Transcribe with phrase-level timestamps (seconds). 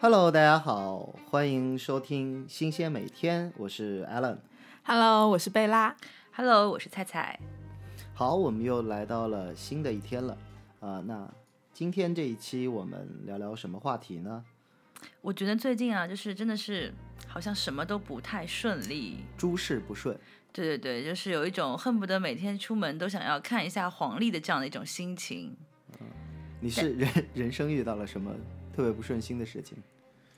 [0.00, 4.36] Hello，大家好，欢迎收听新鲜每天，我是 Alan。
[4.84, 5.96] Hello，我是贝拉。
[6.32, 7.36] Hello，我是菜菜。
[8.14, 10.38] 好，我们又来到了新的一天了
[10.78, 11.28] 啊、那
[11.72, 14.44] 今天这一期我们聊聊什么话题呢？
[15.20, 16.94] 我觉得最近啊，就是真的是
[17.26, 19.24] 好像什么都不太顺利。
[19.36, 20.16] 诸事不顺，
[20.52, 25.56] 对对对，就是有一种恨不得每天出门都想要看一下黄历的这样的一种心情。
[26.60, 28.32] 你是人 人生遇到了什么
[28.78, 29.76] 特别不顺心的事情？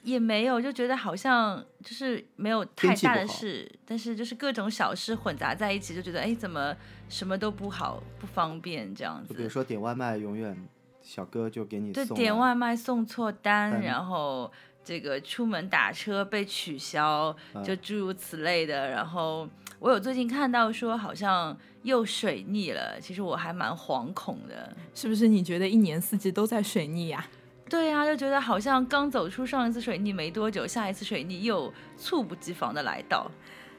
[0.02, 6.74] 也没有，就觉得好像就是没有太大的事，但是就是各种小事混杂在一起，就觉得哎，怎么
[7.10, 9.28] 什么都不好，不方便这样子。
[9.28, 10.56] 就比如说点外卖，永远
[11.02, 14.50] 小哥就给你对，送点外卖送错单，单然后
[14.82, 18.88] 这个出门打车被取消，嗯就诸如此类的。
[18.88, 19.46] 然后
[19.80, 24.74] 我有最近看到说好像又水逆了，其实我还蛮惶恐的。
[24.94, 27.28] 是不是你觉得一年四季都在水逆呀、
[27.70, 33.30] 对呀、就觉得好像刚走出上一次水逆没多久，下一次水逆又猝不及防的来到。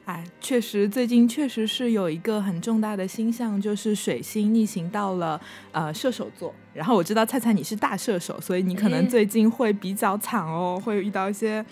[0.06, 5.38] 哎，确实，最近确实是有一个很重大的星象，就是水星逆行到了
[5.72, 6.52] 呃射手座。
[6.72, 11.64] 然后我知道菜菜你是大射手，所以你可能最近会比较惨哦，会遇到一些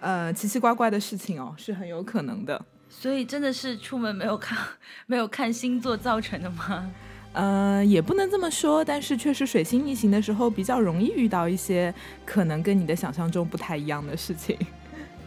[0.00, 2.60] 呃奇奇怪怪的事情哦，是很有可能的。
[2.88, 4.58] 所以真的是出门没有看
[5.06, 6.90] 没有看星座造成的吗？
[7.32, 14.58] 呃，也不能这么说，但是确实水星逆行的时候比较容易遇到一些可能跟你的想象中不太一样的事情。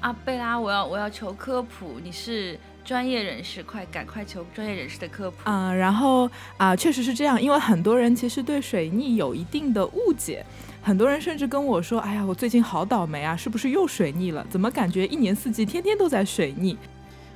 [0.01, 5.37] 阿， 贝拉，我要我要求科普，你是专业人士，快赶快求专业人士的科普。
[5.45, 10.45] 嗯、然后啊、确实是这样，因为很多人其实对水逆有一定的误解，
[10.81, 14.45] 很多人甚至跟我说：“哎呀，我最近好倒霉啊，是不是又水逆了？
[14.49, 16.77] 怎么感觉一年四季天天都在水逆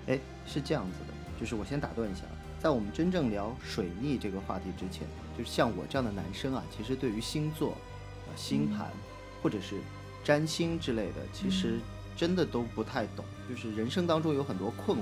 [0.08, 2.24] 哎，是这样子的，就是我先打断一下，
[2.60, 7.78] 在我们真正聊水逆这个话题之前，就是像我这样的男生啊，其实对于星座、
[8.28, 8.92] 呃星盘、
[9.42, 9.80] 或者是
[10.24, 11.80] 占星之类的，其实
[12.16, 15.02] 真的都不太懂，就是人生当中有很多困惑，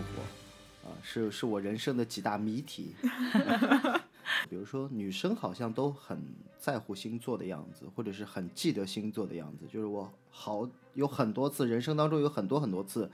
[0.88, 2.94] 啊、是是我人生的几大谜题。
[4.50, 6.20] 比如说，女生好像都很
[6.60, 9.66] 在乎星座的样子，或者是很记得星座的样子。
[9.72, 13.10] 就是我好有很多次，人生当中有很多很多次，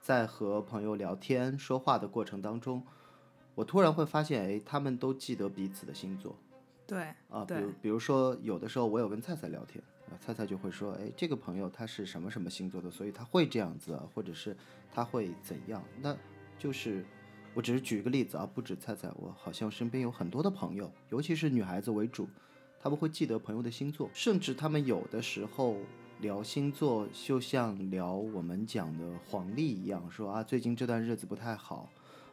[0.00, 2.82] 在和朋友聊天说话的过程当中，
[3.54, 6.36] 我突然会发现，哎，他们都记得彼此的星座。？”
[6.86, 14.56] 对，啊，比如比如说，有的时候我有跟菜菜聊天，啊，菜菜就会说，哎，这个朋友他是什么什么星座的，所以他会这样子啊，或者是
[14.92, 15.80] 他会怎样？
[16.02, 16.16] 那
[16.58, 17.04] 就是，
[17.54, 22.28] 我只是举一个例子啊，不止菜菜，我好像身边有很多的朋友，尤其是女孩子为主，
[22.80, 25.76] 他们会记得朋友的星座，甚至他们有的时候
[26.20, 31.88] 聊星座，就像聊我们讲的黄历一样，说啊，最近这段日子不太好，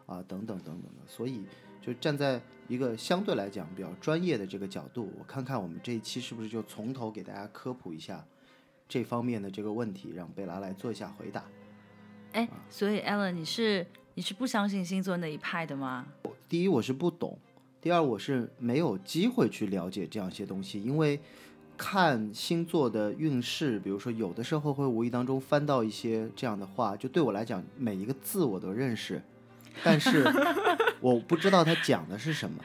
[0.08, 1.44] 啊，等等等等的，所以
[1.80, 8.26] 就站在一个相对来讲比较专业的这个角度，我看看我们这一期是不是就从头给大家科普一下
[8.90, 11.44] 这方面的这个问题，让贝拉来做一下回答。
[12.34, 13.86] 哎，所以 Alan，你是
[14.16, 16.08] 你是不相信星座那一派的吗？
[16.50, 17.38] 第一，我是不懂；
[17.82, 21.20] 第二，我是没有机会去了解这样一些东西，因为
[21.78, 29.22] 看星座的运势，比如说有的时候会无意当中翻到一些这样的话，就对我来讲，每一个字我都认识，
[29.84, 30.24] 但是
[31.00, 32.64] 我不知道他讲的是什么。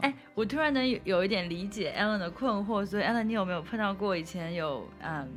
[0.00, 5.28] 哎，我突然能有有一点理解 Alan 的困惑，所以 Alan，你有没有碰到过以前有嗯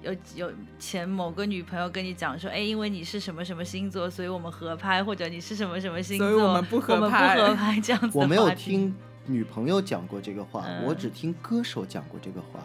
[0.00, 8.94] 有有前某个女朋友跟你讲说，哎，因为你是什么什么星座，所以我们合拍，或者你是什么什么星座，所以我们不合我们拍不合拍这样子的我没有听
[9.26, 12.60] 女朋友讲过这个话，嗯我只听歌手讲过这个话。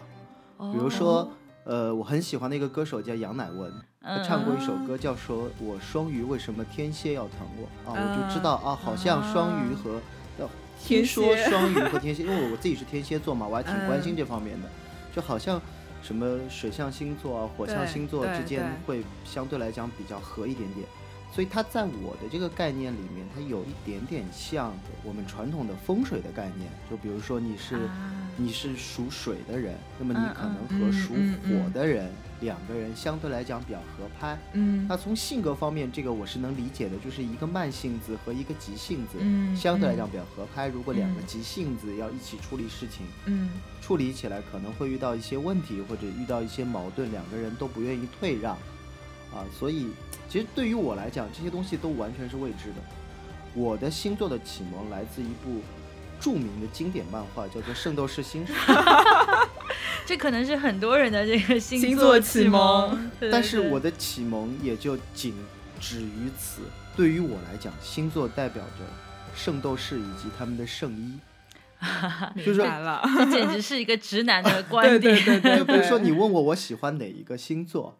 [0.58, 1.32] 哦比如说，
[1.64, 10.00] 呃，我很喜欢的一个歌手叫杨乃文，他嗯唱过一首歌叫说“我双鱼为什么天蝎要疼我”啊，我就知啊道啊，好像双鱼和
[10.38, 10.48] 呃
[10.82, 14.68] 天听说蝎双鱼和天蝎，因为我自己是天蝎座嘛，我还挺关心嗯这方面的，
[15.14, 15.60] 就好像
[16.02, 20.86] 什么水象星座啊、火象星座之间会相对来讲比较合一点点。
[21.32, 24.72] 所以它在我的这个概念里面，它有一点点像
[25.04, 26.70] 我们传统的风水的概念。
[26.90, 31.12] 就比如说你是、啊你是属水的人，那么你嗯可能嗯和属
[31.42, 32.10] 火的人、
[32.40, 34.38] 两个人相对来讲比较合拍。
[34.54, 39.18] 嗯那从性格方面，这个我是能理解的，就是一个慢性子和一个急性子，
[39.54, 40.68] 相对来讲比较合拍。
[40.68, 43.50] 如果两个嗯急性子要一起处理事情，嗯
[43.82, 48.56] 处理起来可能会遇到一些问题，或者遇到一些矛盾，两个人都不愿意退让，
[49.32, 49.88] 啊，所以
[50.28, 52.76] 其实对于我来讲，这些东西都完全是未知的。
[53.54, 55.60] 我的星座的启蒙来自一部
[56.20, 58.52] 著名的经典漫画，叫做《圣斗士星矢》。
[60.06, 65.34] 这可能是很多人的这个星星座座启蒙但是我的启蒙也就仅
[65.80, 66.62] 止于此。
[66.96, 68.84] 对于我来讲，星座代表着
[69.34, 71.18] 圣斗士以及他们的圣衣。
[72.34, 73.02] 明白了。
[73.04, 75.24] 这简直是一个直男的 观对点。
[75.24, 77.96] 对对对，就比如说你问我我喜欢哪一个星座，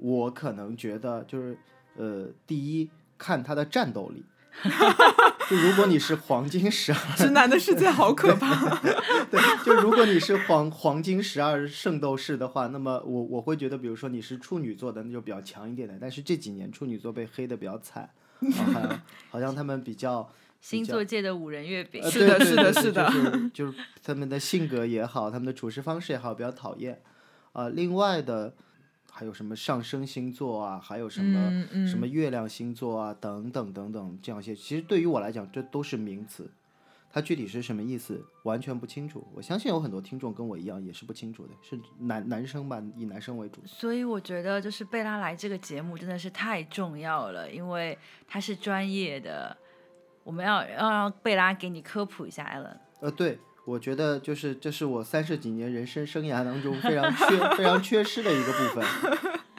[0.00, 1.56] 我可能觉得就是
[1.96, 4.24] 呃，第一看他的战斗力。
[5.48, 8.76] 就如果你是黄金十二，直男的世界好可怕。
[9.30, 15.96] 对，就如果你是黄黄金十二圣斗士的话，那么我我会觉得，比如说你是处女座的，那就比较强一点的。
[16.00, 18.10] 但是这几年处女座被黑的比较惨，
[18.40, 20.28] 好像 好像他们比较
[20.60, 27.00] 星座界的五人月饼呃，是的是的是的就是就是他们的性格也好，他们的处事方式也好，比较讨厌。
[27.52, 28.52] 啊、另外的
[29.10, 36.50] 还有什么上升星座啊，还有什么、嗯嗯什么月亮星座啊，等等等等这样一些，其实对于我来讲，这都是名词。
[37.12, 39.26] 它具体是什么意思，完全不清楚。
[39.34, 43.60] 我相信有很多听众跟我一样也是不清楚的，是男男生吧，以男生为主。
[43.66, 47.98] 所以我觉得，就是贝拉来这个节目真的是太重要了，因为
[48.28, 49.56] 他是专业的，
[50.22, 52.76] 我们要要让贝拉给你科普一下，Allen。
[53.00, 53.40] 呃，对，
[53.70, 58.84] 我觉得就是这是我三十几年人生生涯当中非常缺非常缺失的一个部分。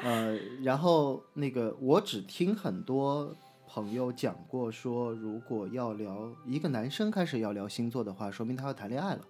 [0.04, 3.34] 呃，然后那个我只听很多
[3.70, 9.22] 朋友讲过说，如果要聊一个男生开始要聊星座的话，说明他要谈恋爱了，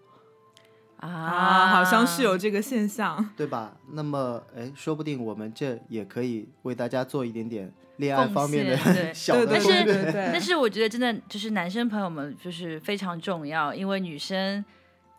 [0.98, 3.30] 啊，好像是有这个现象。
[3.38, 3.77] 对吧？
[3.92, 8.75] 那么，哎，说不定我们这也可以为大家做一点点恋爱贡方面对
[9.48, 14.65] 但是但是我觉得真的就是男生朋友们就是非常重要，因为女生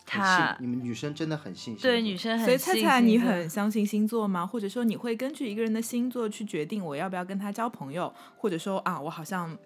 [0.05, 4.45] 她你们女生真的很信对女生很所以菜菜，你很相信星座吗？
[4.47, 9.57] 或者说你会根据一个人的星座去决定我要不要跟他交朋友，或者说啊，我好像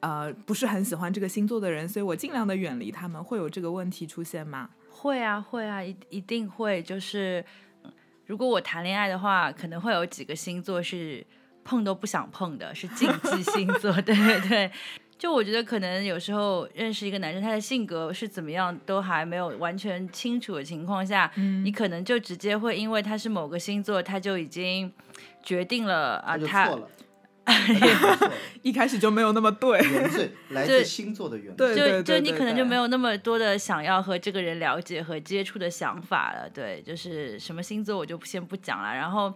[0.00, 4.68] 呃不是很喜欢这个星座的人，所以我尽量的远离他们，会有这个问题出现吗？
[4.90, 6.82] 会啊，会啊，一一定会。
[6.82, 7.42] 就是
[7.82, 7.90] 嗯
[8.26, 11.26] 如果我谈恋爱的话，可能会有几个星座是
[11.70, 13.92] 碰都不想碰的，是禁忌星座。
[14.02, 14.70] 对对对，
[15.16, 24.92] 就我觉得可能有时候认识一个男生，他的性格是怎么样，都还没有完全清楚的情况下，嗯你可能就直接会因为他是某个星座，他就已经
[25.44, 26.76] 决定了啊，他
[28.62, 29.78] 一开始就没有那么对。
[29.80, 31.56] 原罪来自星座的原。
[31.56, 32.74] 就就你可能就没。
[32.76, 38.94] 有那么多的想要和这个人了解和接触的想法了，对，就是什么星座我就先不讲了。
[38.94, 39.32] 然后，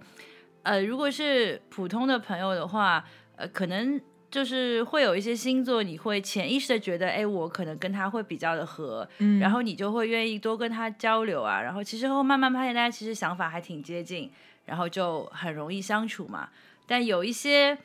[0.64, 3.05] 呃，如果是普通的朋友的话，
[3.37, 4.00] 呃，可能
[4.31, 11.62] 就是会有一些星座，你会潜意识的觉得，哎，我可能跟他会比较的合，嗯然后你就会愿意多跟他交流啊。
[11.62, 14.31] 然后其实后慢慢发现大家其实想法还挺接近，
[14.64, 16.49] 然后就很容易相处嘛。
[16.87, 17.78] 但有一些，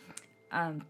[0.50, 0.82] 嗯。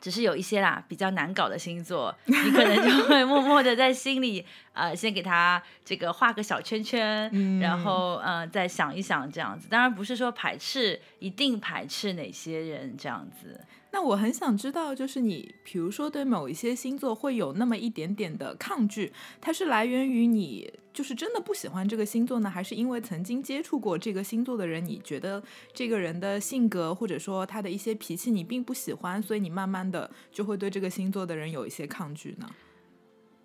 [0.00, 9.68] 只是有一些啦，比较难搞的星座， 你可能就会默默的在心里，呃，先给他这个画个小圈圈，嗯然后呃，再想一想这样子。
[9.68, 13.60] 当然不是说排斥，一定排斥哪些人这样子。
[13.96, 19.10] 那我很想知道，就是你，比如说对某一些星座会有那么一点点的抗拒，
[19.40, 32.46] 它是来源于你就是真的不喜欢这个星座呢，还是因为曾经接触过这个星座的人，你觉得这个人的性格或者说他的一些脾气你并不喜欢，所以你慢慢的就会对这个星座的人有一些抗拒呢？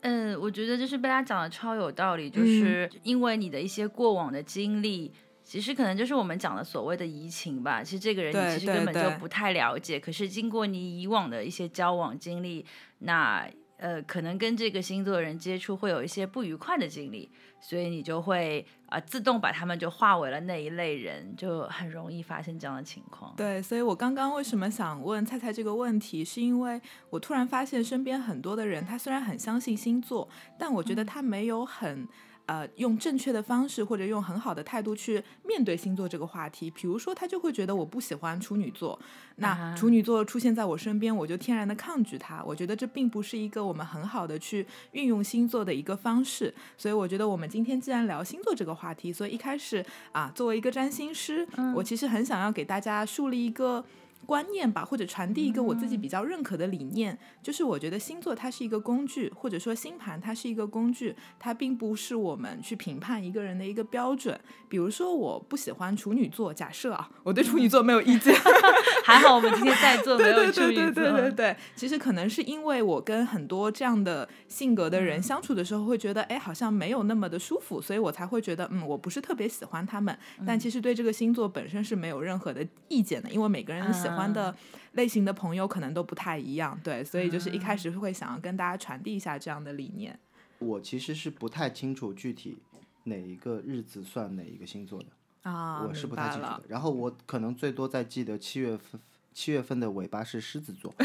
[0.01, 5.13] 嗯，我觉得就是被他讲的超有道理，就嗯是因为你的一些过往的经历。
[5.51, 7.83] 其实可能就是我们讲的所谓的移情吧。
[7.83, 12.65] 其实这个人你其实根本就不太了解，可是经过你以往的一些交往经历，
[12.99, 13.45] 那
[13.75, 23.33] 呃可能跟这个星座的人接触会有一些不愉快的经历，所以你就会啊、呃自动把他们就化为了那一类人，就很容易发生这样的情况。
[23.35, 32.07] 对，所以我刚刚为什么想问菜菜这个问题，是因为我突然发现身边很多的人，他虽然很相信星座，但我觉得他没有很。
[32.45, 38.99] 呃，用正确的方式或者用很好的态度去面对星座这个话题，比如说他就会觉得我不喜欢处女座，
[39.37, 42.43] 那啊处女座出现在我身边，我就天然的抗拒它。
[42.43, 46.53] 我觉得这并不是一个我们很好的去运用星座的一个方式。
[46.77, 53.83] 所以我觉得我们今天既然聊星座这个话题，所以一开始啊，作为一个占星师，我其实很想要给大家树立一个。
[54.25, 64.39] 观念吧，或者传递一个我自己比较认可的理念，就是我觉得星座它是一个工具，或者说星盘它是一个工具，它并不是我们去评判一个人的一个标准。
[64.69, 68.33] 比如说，我不喜欢处女座，假设啊，我对处女座没有意见，
[69.03, 70.83] 还好我们今天在座没对对有处女座。
[70.85, 80.17] 对对对对对，其实可能是因为我跟很多这样的性格的人相处的时候，会觉得哎，好像没有那么的舒服，所以我才会觉得嗯，我不是特别喜欢他们。
[80.45, 84.55] 但其实对这个星座本身是没有任何的意见的，因为每个人喜欢的
[84.93, 90.19] 类型的朋友可能都不太一样，对，所以就是一开始会想要跟大家传递一下这样的理念。
[90.59, 92.59] 我其实是不太清楚具体
[93.05, 95.07] 哪一个日子算哪一个星座的，
[95.43, 96.63] 啊，我是不太清楚的。。
[96.67, 99.01] 然后我可能最多在记得七月份，
[99.33, 100.93] 七月份的尾巴是狮子座。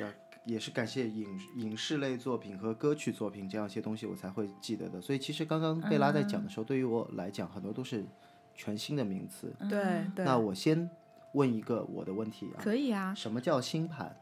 [0.00, 0.12] 呃
[0.46, 4.98] 也是感谢影影视类作品和歌曲作品这样一些东西，我才会记得的。
[5.00, 8.04] 所以其实刚刚贝拉在讲的时候，对于我来讲，很多都是
[8.60, 9.50] 全新的名词。
[9.70, 10.90] 对对，那我先
[11.32, 13.14] 问一个我的问题啊，可以啊。
[13.14, 14.14] 什么叫星盘？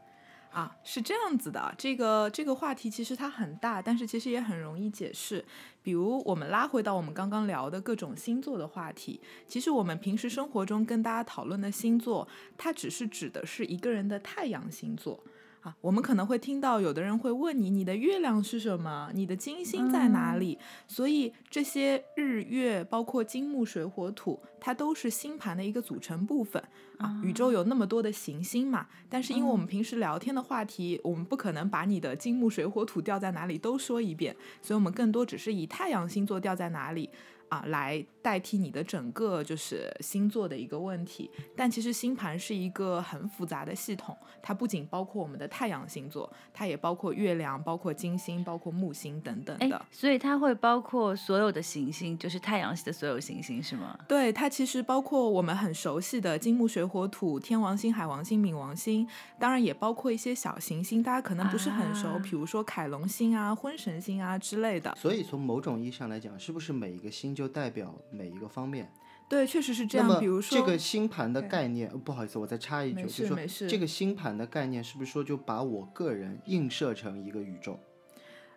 [0.51, 5.43] 啊，是这样子的，这个这个话题其实它很大，但是其实也很容易解释。
[5.83, 12.25] 比如我们拉回到我们刚刚聊的各种星座的话题，其实我们平时生活中跟大家讨论的星座，
[12.57, 15.21] 它只是指的是一个人的太阳星座。
[15.61, 19.09] 啊，我们可能会听到有的人会问你，你的月亮是什么？
[19.13, 20.57] 你的金星在哪里？
[20.87, 26.63] 所以这些日月，包括金木水火土，它都是星盘的一个组成部分
[26.97, 27.21] 啊。
[27.23, 37.09] 宇宙有那么多的行星嘛，但是因为我们平时聊天的话题，我们不可能把你的金木水火土掉在哪里都说一遍，所以我们更多只是以太阳星座掉在哪里。
[37.49, 49.85] 啊，来代替你的整个就是星座的一个问题，但其实星盘是一个很复杂的系统，它不仅包括我们的太阳星座，它也包括月亮、包括金星、包括木星等等的。
[49.91, 53.97] 所以它会包括所有的行星，就是太阳系的所有行星，是吗？
[54.07, 59.07] 对，它其实包括我们很熟悉的金木水火土、天王星、海王星、冥王星，
[59.39, 64.95] 当然也包括一些小行星，大家可能不是很熟，比如说凯龙星啊、婚神星啊之类的。
[64.95, 67.33] 所以从某种意义上来讲，是不是每一个星？
[67.39, 68.91] 就代表每一个方面，
[69.29, 70.19] 对，确实是这样。
[70.19, 77.79] 比如说这个星盘的概念，不好意思，我再插一句，就是说这个星盘的概念是不是说就把我个人映射成一个宇宙？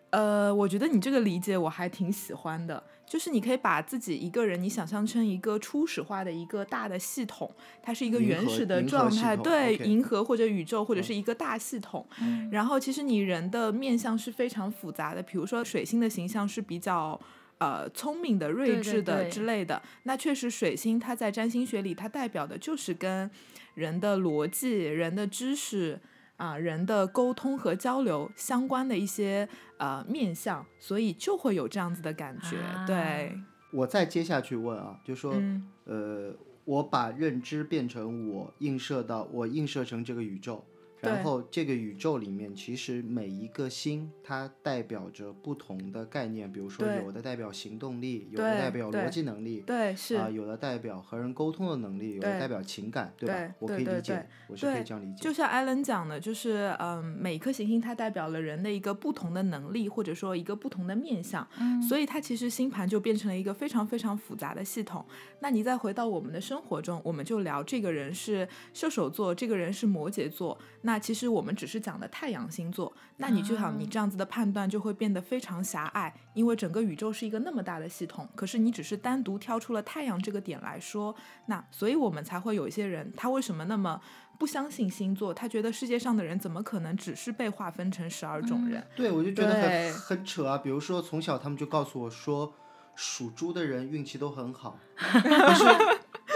[0.09, 7.49] 呃，我觉得你这个理解我还挺喜欢的，就是你可以把自己一个人，你想象成一个初始化的一个大的系统，
[7.81, 12.05] 它是一个原始的状态，对，银河或者宇宙或者是一个大系统。
[12.51, 17.17] 然后其实你人的面相是非常复杂的，比如说水星的形象是比较。
[17.63, 23.31] 呃，聪明的、睿智的之类的，那确实水星它在占星学里，它代表的就是跟
[23.73, 25.97] 人的逻辑、人的知识
[26.35, 32.57] 啊、人的沟通和交流相关的一些呃面相，所以就会有这样子的感觉。
[32.85, 33.33] 对，
[33.71, 35.41] 我再接下去问啊，就说
[35.85, 40.65] 呃，我把认知变成我映射到我映射成这个宇宙。
[41.03, 53.55] 然后这个宇宙里面，其实每一个星它代表着不同的概念，比如说有的代表行动力，有的代表逻辑能力，对是啊，有的代表和人沟通的能力，有的代表情感，对吧？
[53.59, 55.21] 我可以理解，我是可以这样理解。
[55.21, 61.47] 就像艾伦讲的，就是嗯，每颗行星它代表了人的一个不同的能力，或者说一个不同的面相，
[61.87, 65.05] 所以它其实星盘就变成了一个非常非常复杂的系统。
[65.39, 81.15] 那你再回到我们的生活中，我们就聊这个人是射手座，这个人是摩羯座，那其实我们只是讲的太阳星座，那你就想你这样子的判断就会变得非常狭隘，因为整个宇宙是一个那么大的系统，可是你只是单独挑出了太阳这个点来说，
[81.47, 83.99] 那所以我们才会有一些人，他为什么那么
[84.37, 85.33] 不相信星座？
[85.33, 88.85] 他觉得世界上的人怎么可能只是被划分成十二种人？
[88.95, 90.57] 对，我就觉得很很扯啊！
[90.57, 92.53] 比如说从小他们就告诉我说。
[92.95, 95.63] 属猪的人运气都很好， 可是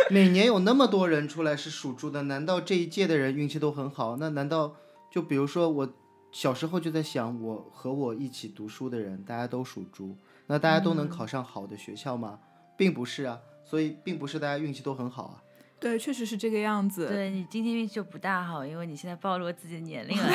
[0.12, 4.18] 每年有那么多人出来是属猪的，难道这一届的人运气都很好？
[4.18, 4.76] 那难道
[5.12, 5.94] 就比如说我
[6.32, 12.40] 小时候就在想，我和我一起读书的人，大家都属猪，那大家都能考上好的学校吗？
[12.78, 15.44] 并不是啊，所以并不是大家运气都很好啊。
[15.80, 17.08] 对，确实是这个样子。
[17.08, 20.28] 对你今天运气就不大好，因为你现在暴露了自己的年龄了。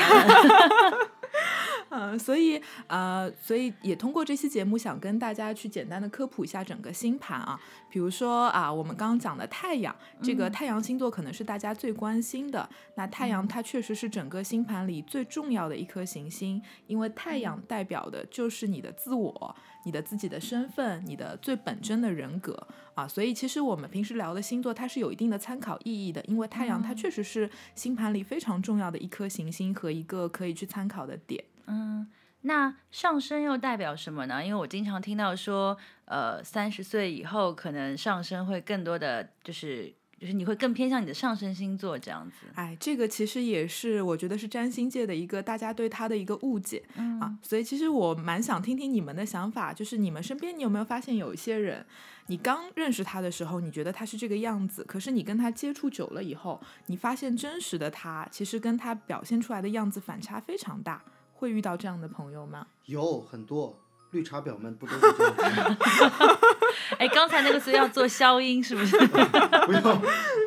[1.95, 7.61] 嗯，所以呃，所以也通过这期节目，想跟大家去简单的科普一下整个星盘啊。
[7.91, 12.67] 比如说啊，我们刚刚讲的太阳，这个太阳星座可能是大家最关心的。
[12.97, 23.07] 那太阳它确实是整个星盘里最重要的一颗行星，因为太阳代表的就是你的自我、你的自己的身份、你的最本真的人格啊。
[23.07, 31.45] 所以其实我们平时聊的星座，它是有一定的参考意义的，因为太阳它确实是星盘里非常重要的一颗行星和一个可以去参考的点。
[31.67, 32.07] 嗯，
[32.43, 34.45] 那上升又代表什么呢？
[34.45, 35.77] 因为我经常听到说，
[36.07, 42.47] 呃，三十岁以后可能上升会更多的，就是就是你会更偏向你的上升星座这样子。
[42.55, 46.83] 哎，这个其实也是我觉得是占星界的一个大家对他的一个误解
[47.21, 47.37] 啊。
[47.43, 51.85] 所以其实我蛮想听听你们的想法，就是你们身边你有没有发现有一些人，
[52.27, 61.03] 你刚认识他的时候，你觉得他是这个样子，可是你跟他接触久了以后，你发现真实的他其实跟他表现出来的样子反差非常大。
[61.43, 62.65] 会遇到这样的朋友吗？
[62.87, 63.77] 有很多
[64.13, 65.77] 绿茶婊们不都是这样？
[66.99, 68.97] 哎，刚才那个是要做消音是不是？
[69.67, 70.03] 不用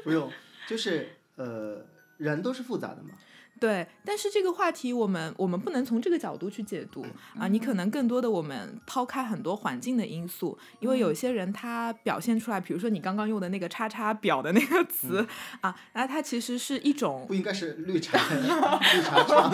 [0.05, 0.31] 不用，
[0.65, 1.85] 就是呃，
[2.15, 3.09] 人都是复杂的嘛。
[3.59, 7.03] 对，但是这个话题我们我们不能从这个角度去解读
[7.39, 7.85] 啊，你可能。
[7.95, 15.25] 更多的我们抛开很多环境的因素，因为有些人他表现出来，比如说你刚刚用的那个“叉叉表”的那个词
[15.62, 19.50] 啊，那它其实是一种不应该是绿茶 绿茶茶，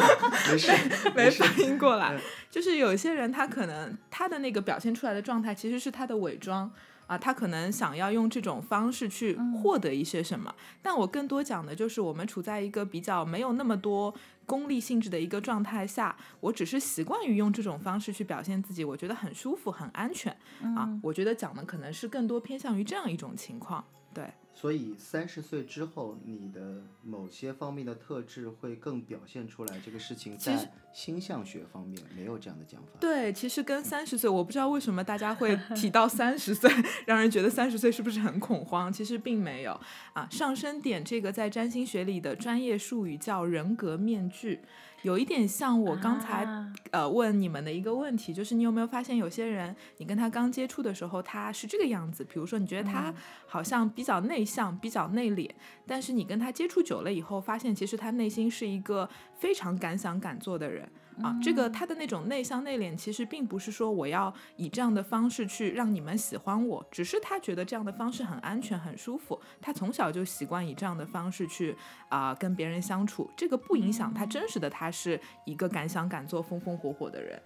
[0.52, 0.72] 没事
[1.14, 6.72] 没事反应过来，就是有些人他可能他的那个表现出来的状态其实是他的伪装。
[7.12, 14.14] 啊，他可能想要用这种方式去获得一些什么，但我更多讲的就是我们处在一个比较没有那么多
[14.46, 20.32] 功利性质的一个状态下，我只是习惯于用这种方式去表现自己，我觉得很舒服、很安全
[20.74, 20.88] 啊。
[21.04, 24.34] 我觉得讲的可能是更多偏向于这样一种情况，对。
[24.62, 29.80] 所以三十岁之后，你的某些方面的特质会更表现出来。
[29.84, 32.90] 这个事情在星象学方面没有这样的讲法。
[33.00, 36.70] 对，其实跟三十岁，我不知道为什么大家会提到三十岁，
[37.08, 38.94] 让人觉得三十岁是不是很恐慌？
[38.94, 39.72] 其实并没有
[40.14, 40.28] 啊。
[40.30, 44.60] 上升点这个在占星学里的专业术语叫人格面具。
[45.04, 46.48] 有一点像我刚才
[46.92, 53.14] 呃问你们的一个问题，就是你有没有发现有些人，你跟他刚接触的时候他是这个样子，比如说你觉得他
[53.48, 55.50] 好像比较内向、比较内敛，
[55.88, 60.88] 但是你跟他接触久了以后，发现其实他内心是一个非常敢想敢做的人。
[61.24, 69.40] 啊，这个他的那种内向内敛，其实并不是说我要以这样的方式去让你们喜欢我，只是他觉得这样的方式很安全、很舒服。
[69.62, 71.76] 他从小就习惯以这样的方式去
[72.10, 77.42] 啊跟别人相处，这个不影响他真实的他是一个敢想敢做、风风火火的人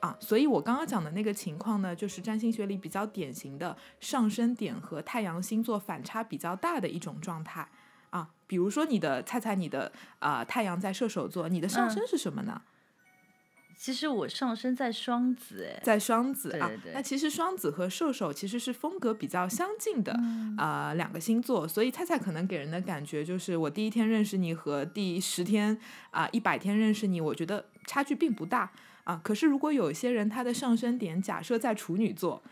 [0.00, 0.16] 啊。
[0.18, 7.68] 所以我刚刚讲的那个情况呢，就是占星学里比较典型的上升点和太阳星座反差比较大的一种状态
[8.10, 8.30] 啊。
[8.46, 12.60] 比如说你的猜猜你的啊太阳在射手座，你的上升是什么呢？
[13.76, 16.70] 其实我上升在双子，哎，在双子啊。
[16.92, 20.12] 那其实双子和射手其实是风格比较相近的
[20.56, 25.78] 啊两个星座，所以菜菜可能给人的感觉就是，我第一天认识你和第十天
[26.10, 28.70] 啊一百天认识你，我觉得差距并不大
[29.04, 29.20] 啊。
[29.22, 32.42] 可是如果有一些人他的上升点假设在处女座，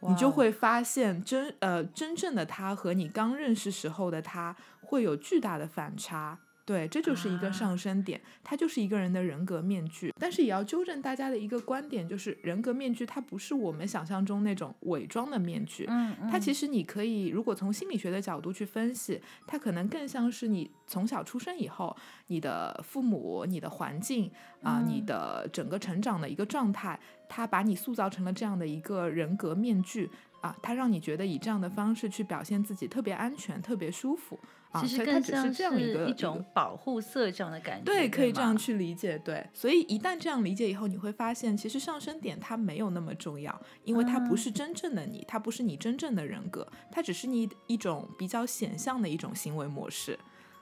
[0.00, 6.38] 你就会发现真呃真正的他和你刚认识时候的他会有巨大的反差。
[6.64, 10.12] 对，这就是一个上升点，它就是一个人的人格面具。
[10.18, 15.86] 但是也要纠正大家的一个观点，就是人格面具它不是我们想象中那种伪装的面具。
[15.88, 21.96] 嗯它其实你可以，如果从心理学的角度去分析，它可能更像是你从小出生以后，
[22.28, 24.30] 你的父母、你的环境
[24.62, 26.98] 啊、你的整个成长的一个状态，
[27.28, 30.08] 它把你塑造成了这样的一个人格面具
[30.42, 34.38] 啊，它让你觉得以这样的方式去表现自己特别安全、特别舒服
[34.72, 34.80] 啊。
[34.80, 39.16] 其实更像是一一种保护色这样的感觉，对，可以这样去理解。
[39.18, 50.18] 对，所以一旦这样理解以后，你会发现，其实上升点它没有那么重要，因为它不是真正的你，它不是你真正的人格，它只是你一种比较显象的一种行为模式。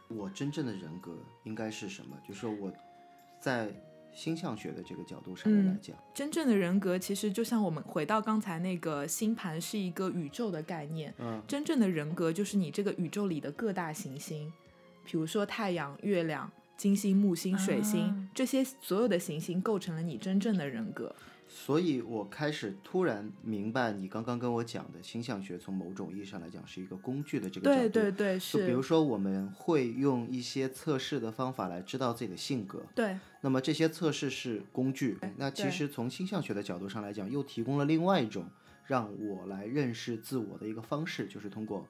[0.08, 2.16] 我真正的人格应该是什么？
[2.28, 2.72] 就是我
[3.40, 3.72] 在。
[4.12, 11.14] 星象学的这个角度上面来讲，真正的人格其实就像我们回到刚才那个星盘是一个宇宙的概念。
[11.18, 14.52] 嗯，真正的人格就是你这个宇宙里的各大行星，
[15.04, 21.14] 比如说太阳、月亮、金星、木星、水星这些所有的行星构成了你真正的人格。
[21.52, 27.88] 所以我开始突然明白你刚刚跟我讲的星象学，从某种意义上来讲是一个工具的这个角度。
[27.88, 28.58] 对对对，是。
[28.58, 32.84] 就比如说，我们会用一些测试的方法来知道自己的性格。
[32.94, 33.18] 对。
[33.40, 35.18] 那么这些测试是工具。
[35.36, 38.46] 那其实从星象学的角度上来讲，又提供了另外一种
[38.86, 41.84] 让我来认识自我的一个方式，就是通过。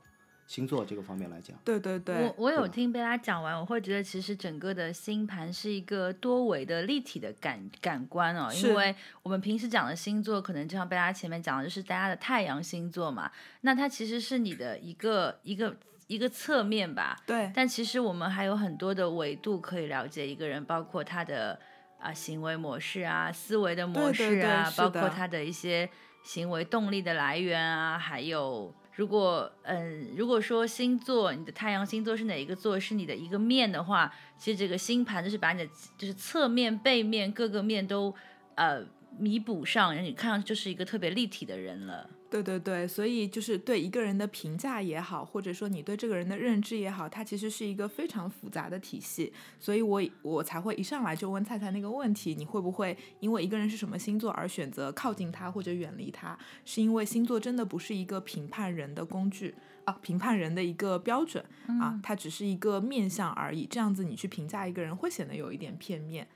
[0.51, 15.77] 星座这个方面来讲，对对对，我我有听贝拉讲完，我会觉得其实整个的星盘是一个多维的立体的感感官哦，因为我们平时讲的星座，可能就像贝拉前面讲的，就是大家的太阳星座嘛，那它其实是你的一个一个
[16.09, 21.61] 一个侧面吧，对，但其实我们还有很多的维度可以了解一个人，包括他的
[22.01, 25.89] 啊行为模式啊、思维的模式啊，包括他的一些
[26.25, 28.75] 行为动力的来源啊，还有。
[29.01, 38.15] 如果嗯，如果说星座，你的太阳星座是哪一个座，是你的一个面的话，其实这个星盘就是把你的就是侧面、背面各个面都
[38.57, 38.85] 呃
[39.19, 42.11] 弥补上，让你看上去就是一个特别立体的人了。
[42.31, 49.33] 对对对，所以就是对一个人的评价也好，或者说你对这个人的认知也好，它其实是一个非常复杂的体系。
[49.59, 56.39] 所以我我才会一上来就问菜菜那个问题：你会不会因为一个人是什么星座而选择靠近他或者远离他？
[56.65, 59.53] 是因为星座真的不是一个评判人的工具
[59.85, 61.45] 啊，评判人的一个标准
[61.81, 63.67] 啊，它只是一个面相而已。
[63.67, 66.29] 这样子你去评价一个人会显得有一点片面。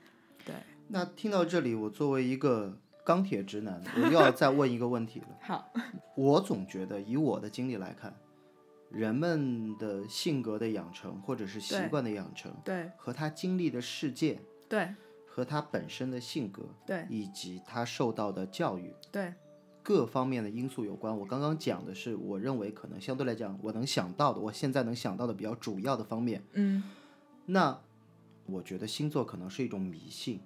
[0.45, 0.53] 对。
[0.89, 2.77] 那听到这里，我作为一个。
[3.05, 5.27] 钢铁直男，我又要再问一个问题了。
[5.39, 5.71] 好，
[6.15, 8.13] 我总觉得以我的经历来看，
[8.89, 14.89] 人们的性格的养成或者是习惯的养成，对和他经历的世界对
[15.27, 19.31] 和他本身的性格，对以及他受到的教育对
[19.83, 21.15] 各方面的因素有关。
[21.15, 26.43] 我刚刚讲的是，我认为可能相对来讲我能想到的，我现在能想到的比较主要的方面。
[26.53, 26.83] 嗯
[27.45, 27.79] 那
[28.47, 30.39] 我觉得星座可能是一种迷信，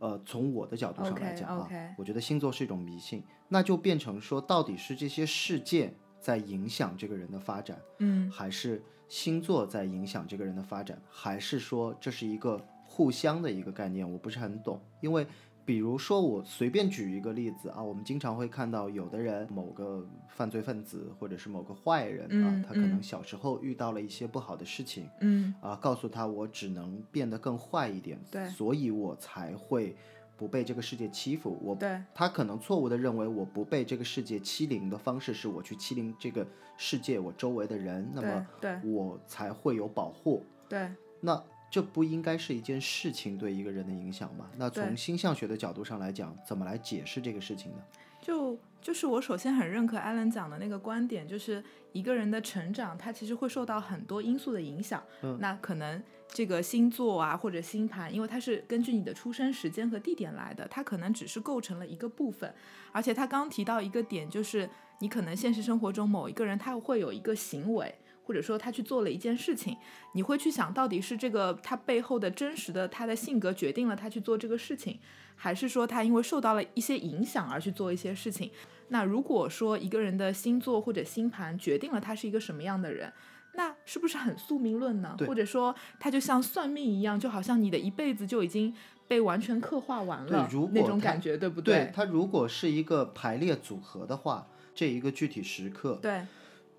[0.00, 14.10] 呃，从我的角度上来讲啊我觉得星座是一种迷信，那就变成说，到底是这些事件在影响这个人的发展，嗯还是星座在影响这个人的发展，还是说这是一个互相的一个概念？
[14.10, 15.26] 我不是很懂，因为。
[15.64, 29.94] 比如说，我随便举一个例子啊，我们经常会看到有的人，某个犯罪分子或者是某个坏人啊嗯，他可能嗯小时候遇到了一些不好的事情，嗯啊，告诉他我只能变得更坏一点，对所以我才会
[30.36, 31.58] 不被这个世界欺负。
[31.62, 36.46] 我对他可能错误的认为我不被这个世界欺凌的方式是我去欺凌这个
[36.76, 40.42] 世界我周围的人，那么对对我才会有保护。
[40.68, 41.40] 对那
[41.70, 44.50] 这不应该是一件事情对一个人的影响吗？
[44.58, 47.78] 那从星象学的角度上来讲，怎么来解释这个事情呢？
[48.20, 55.02] 就就是我首先很认可艾伦讲的那个观点，就是一个人的成长，他其实会受到很多因素的影响。
[55.22, 62.52] 嗯那可能这个星座啊或者星盘，因为它是根据你的出生时间和地点来的，它可能只是构成了一个部分。
[62.92, 67.94] 而且他刚提到一个点，就是你可能现实生活中某一个人他会有一个行为。
[68.30, 69.76] 或者说他去做了一件事情，
[70.14, 75.00] 你会去想到底是这个他背后的真实的他的性格决定了他去做这个事情，
[75.34, 78.52] 还是说他因为受到了一些影响而去做一些事情？
[78.90, 83.12] 那如果说一个人的星座或者星盘决定了他是一个什么样的人，
[83.54, 85.16] 那是不是很宿命论呢？
[85.26, 88.72] 或者说他就像算命一样，就好像你的一辈子就已经
[89.08, 96.24] 被完全刻画完了对如果那种感觉，对不对它如果是一个排列组合的话，这一个具体时刻对，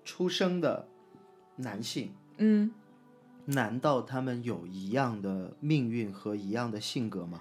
[0.04, 0.88] 出生的
[1.56, 2.10] 男性。
[2.38, 2.70] 嗯，
[3.44, 7.40] 难道他们有一样的命运和一样的性格吗？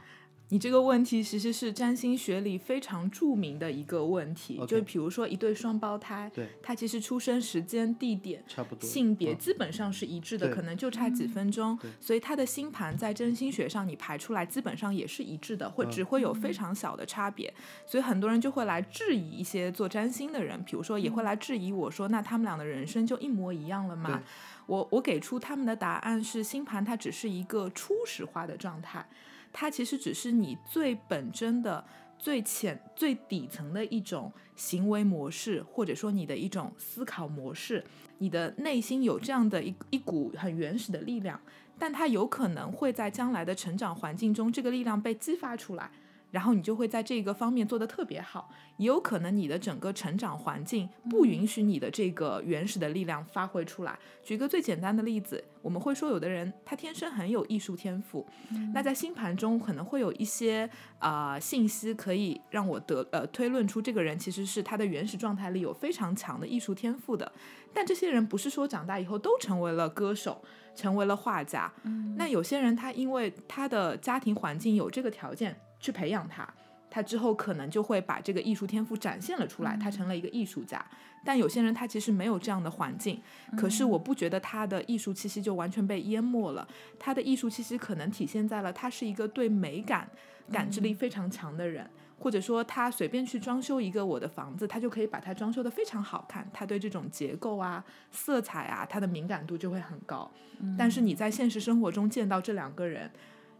[0.52, 8.88] 你这个问题其实是占星学里非常著名的一个问题就比如说一对双胞胎，对，他其实出生时间、地点、差不多。
[8.88, 17.54] 性别嗯基本上是一致的，对可能就差几分钟，所以他的星盘在占星学上你排出来基本上也是一致的，或嗯只会有非常小的差别，
[17.86, 24.22] 所以很多人就会来质疑一些做占星的人，比如说也会来质疑我说，那他们俩的人生就一模一样了吗？
[24.66, 29.06] 我我给出他们的答案是，星盘它只是一个初始化的状态，
[29.52, 31.84] 它其实只是你最本真的、
[32.18, 37.84] 最浅、最底层的一种行为模式，或者说你的一种思考模式。
[38.20, 41.40] 你的内心有这样的一一股很原始的力量，
[41.80, 45.90] 但它有可能会在将来的成长环境中，这个力量被激发出来。
[46.32, 54.00] 然后你就会在这个方面做得特别好，也有可能你的整个成长环境不允许你的这个原始的力量发挥出来。
[54.24, 58.26] 举个最简单的例子，我们会说有的人他天生很有艺术天赋，
[58.74, 67.30] 那在星盘中可能会有一些啊、呃信息可以让我得呃推论出这个人其实是他的原始状态里有非常强的艺术天赋的。
[67.74, 70.41] 但这些人不是说长大以后都成为了歌手，
[70.76, 71.72] 成为了画家。
[72.15, 76.48] 那有些人他因为他的家庭环境有这个条件去培养他，
[76.89, 80.86] 他之后可能就会把这个艺术天赋展现了出来，他成了一个艺术家。
[81.26, 83.22] 但有些人他其实没有这样的环境，
[83.58, 86.67] 可是我不觉得他的艺术气息就完全被淹没了。
[86.98, 90.08] 他的艺术气息可能体现在了他是一个对美感
[90.52, 91.89] 感知力非常强的人。
[92.17, 96.48] 或者说他随便去装修一个我的房子，他就可以把它装修的非常好看。
[96.54, 100.32] 他对这种结构啊、色彩啊，他的敏感度就会很高。
[100.78, 103.10] 但是你在现实生活中见到这两个人，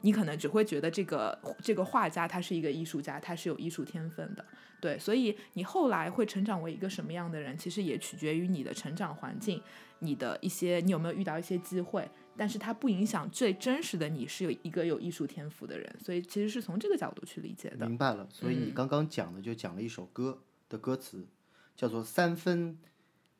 [0.01, 4.45] 你可能只会觉得这个这个画家他是一个艺术家，他是有艺术天分的。
[4.79, 9.61] 对，所以你后来会成长为一个什么样的人，其实也取决于你的成长环境，
[9.99, 12.09] 你的一些你有没有遇到一些机会。
[12.35, 17.85] 但是它不影响最真实的你是有一个有艺术天赋的人，所以其实是从这个角度去理解的。
[17.85, 18.27] 明白了。
[18.31, 21.27] 所以你嗯刚刚讲的就讲了一首歌的歌词，
[21.75, 22.79] 叫做“三分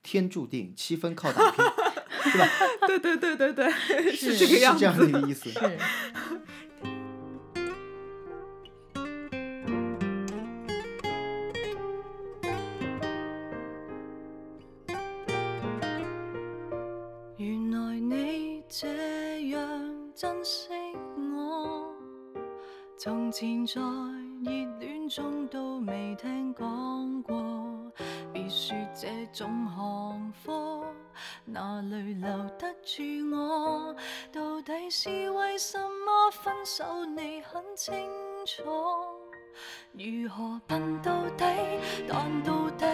[0.04, 1.66] 天注定，七分靠打拼”，
[2.24, 2.48] 对吧？
[2.88, 3.72] 对对对对对，
[4.16, 4.86] 是这个样子。
[4.86, 5.50] 是这样的一个意思。
[5.50, 5.60] 是。
[17.38, 20.70] 原來你這樣珍惜
[21.36, 21.92] 我，
[22.98, 23.82] 從前在
[24.44, 27.92] 熱戀中都未聽講過。
[28.34, 30.84] 別說這種行貨
[31.46, 33.02] 哪里留得住
[33.36, 33.96] 我？
[34.32, 37.96] 到底是为什么分手你很清
[38.46, 38.64] 楚？
[39.94, 41.46] 如何笨到底？
[42.08, 42.86] 但到底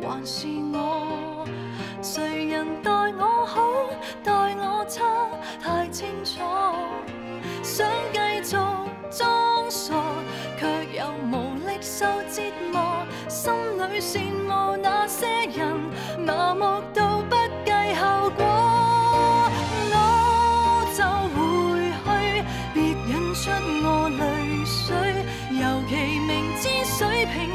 [0.00, 1.46] 还是我。
[2.00, 3.62] 谁人待我好，
[4.24, 5.04] 待我差，
[5.62, 6.40] 太清楚。
[7.62, 8.56] 想继续
[9.10, 9.94] 装傻，
[10.58, 13.06] 却又无力受折磨。
[13.28, 15.76] 心里羡慕那些人，
[16.26, 16.82] 麻木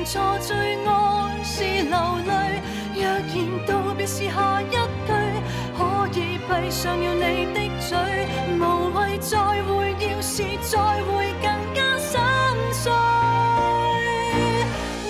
[0.10, 2.62] 错最爱是流泪。
[2.96, 3.28] 若然
[3.68, 4.78] 道别是下一句，
[5.78, 7.92] 可以闭上了你的嘴，
[8.58, 8.62] 无
[8.98, 9.68] 谓再会。
[10.00, 12.18] 要是再会，更加心
[12.72, 12.90] 碎。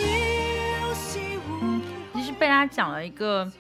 [0.01, 1.45] 要是回
[2.15, 3.51] 其实贝拉讲了一个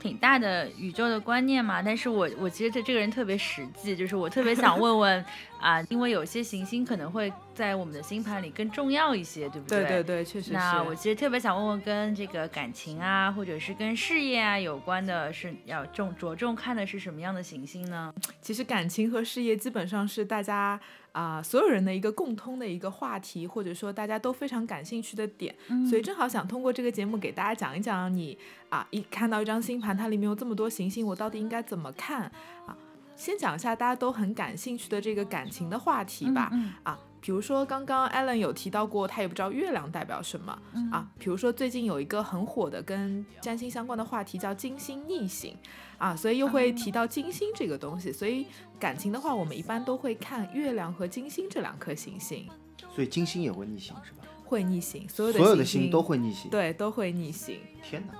[0.00, 5.24] 挺大的宇宙的观念嘛，但是我我其实对这个人特别实际，就是我特别想 问问
[5.60, 10.52] 啊，因为有些行星可能会在我们的星盘里更重要一些，对不对对对对，确实是。
[10.52, 18.12] 那我其实特别想问问跟这个感情啊，或者是跟事业啊有关的，是要重着重看的是什么样的行星呢？
[18.40, 20.78] 其实感情和事业基本上是大家
[21.16, 25.54] 啊、所有人的一个共通的一个话题，或者说大家都非常感兴趣的点。
[25.88, 28.36] 所以正好想通过这个节目给大家讲一讲你
[28.68, 32.30] 啊，一看到一张星盘，它里面有这么多行星，我到底应该怎么看
[32.66, 32.76] 啊？
[33.16, 36.50] 先讲一下大家都很感兴趣的这个感情的话题吧。
[36.52, 40.56] 嗯啊，比如说刚刚 Alan 有提到过，他也不知道月亮代表什么、
[40.92, 41.10] 啊。
[41.18, 45.56] 比如说最近有一个很火的跟占星相关的话题叫金星逆行
[45.98, 48.12] 啊，所以又会提到金星这个东西。
[48.12, 48.46] 所以
[48.78, 52.48] 感情的话，我们一般都会看月亮和金星这两颗行星
[52.94, 54.18] 所以金星也会逆行是吧？
[54.44, 58.14] 会逆行，所有的所有的星都会逆行。，对都会逆行，天哪！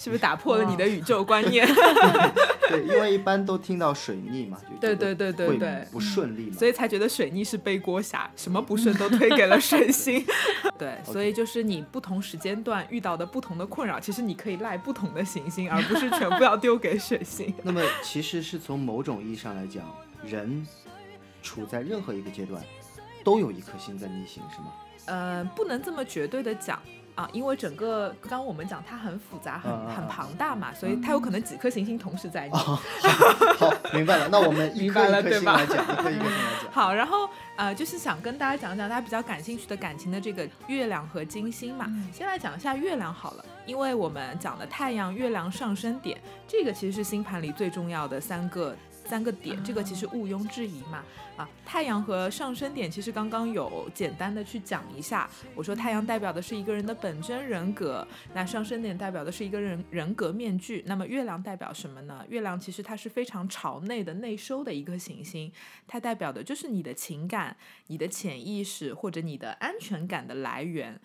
[0.00, 1.68] 啊是不是打破了你的宇宙观念？
[2.70, 6.56] 对，因为一般都听到水逆嘛，就对对对对对不顺利嘛。
[6.56, 10.24] 所以才觉得水逆是背锅侠，什么不顺都推给了水星。
[10.78, 17.52] 对，所以就是你不同时间段遇到的不同的困扰，其实你可以赖不同的行星，而不是全部要丢给水星。
[17.62, 19.84] 那么其实是从某种意义上来讲，
[20.24, 20.66] 人
[21.42, 22.62] 处在任何一个阶段，
[23.22, 24.72] 都有一颗星在逆行，是吗？
[25.06, 26.80] 呃，不能这么绝对的讲。
[27.14, 32.54] 啊，因为整个刚刚我们讲它很复杂、很很庞大嘛，所以它有可能几颗行星同时在逆。
[32.54, 32.80] 好，
[33.92, 34.28] 明白了。
[34.30, 36.70] 那我们 一明白颗一颗了对吧星来讲，一颗一颗星来讲。
[36.72, 41.86] 好，然后呃，就是想跟大家讲讲大家比较感兴趣的感情的这个月亮和金星嘛。
[42.12, 48.74] 先来讲一下月亮好了，因为我们讲的太阳、月亮、上升点，这个其实是星盘里最重要的三个
[49.10, 51.02] 三个点，这个其实毋庸置疑嘛。
[51.36, 62.24] 啊，太阳和上升点其实刚刚有简单的去讲一下，我说太阳代表的是一个人的本真人格，那上升点代表的是一个人人格面具，那么月亮代表什么呢？
[62.28, 65.50] 月亮其实它是非常朝内的内收的一个行星，
[65.88, 67.56] 它代表的就是你的情感、
[67.88, 71.00] 你的潜意识或者你的安全感的来源啊。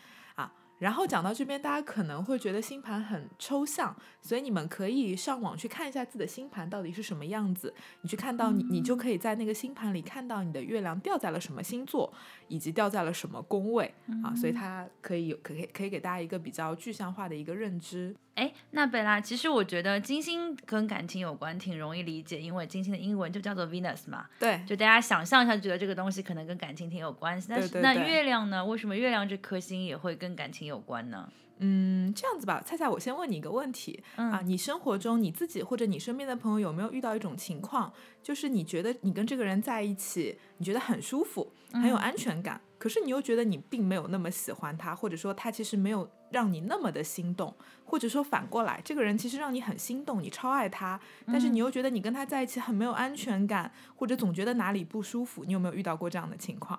[0.80, 7.74] 然后讲到这边，大家可能会觉得星盘很抽象，所以你们可以上网去看一下自己的星盘到底是什么样子。
[8.02, 12.14] 你去看到你，你就可以在那个星盘里看到你的月亮掉在了什么星座，
[12.48, 14.36] 以及掉在了什么宫位啊。
[14.36, 18.16] 所以它可以有可以可以给大家一个比较具象化的一个认知。
[18.36, 27.48] 哎，那贝拉，其实我觉得金星跟感情有关，挺容易理解，因为金星的英文就叫做 Venus 嘛，对，就大家想象一下，觉得这个东西可能跟感情挺有关系。
[27.50, 28.66] 但是那月亮呢？
[28.66, 31.32] 为什么月亮这颗星也会跟感情有关呢？
[31.60, 56.78] 嗯，这样子吧，菜菜，我先问你一个问题、啊，你生活中你自己或者你身边的朋友有没有遇到一种情况，就是你觉得你跟这个人在一起，你觉得很舒服，很有安全感，可是你又觉得你并没有那么喜欢他，或者说他其实没有让你那么的心动，或者说反过来，这个人其实让你很心动，你超爱他，但是你又觉得你跟他在一起很没有安全感，或者总觉得哪里不舒服，你有没有遇到过这样的情况？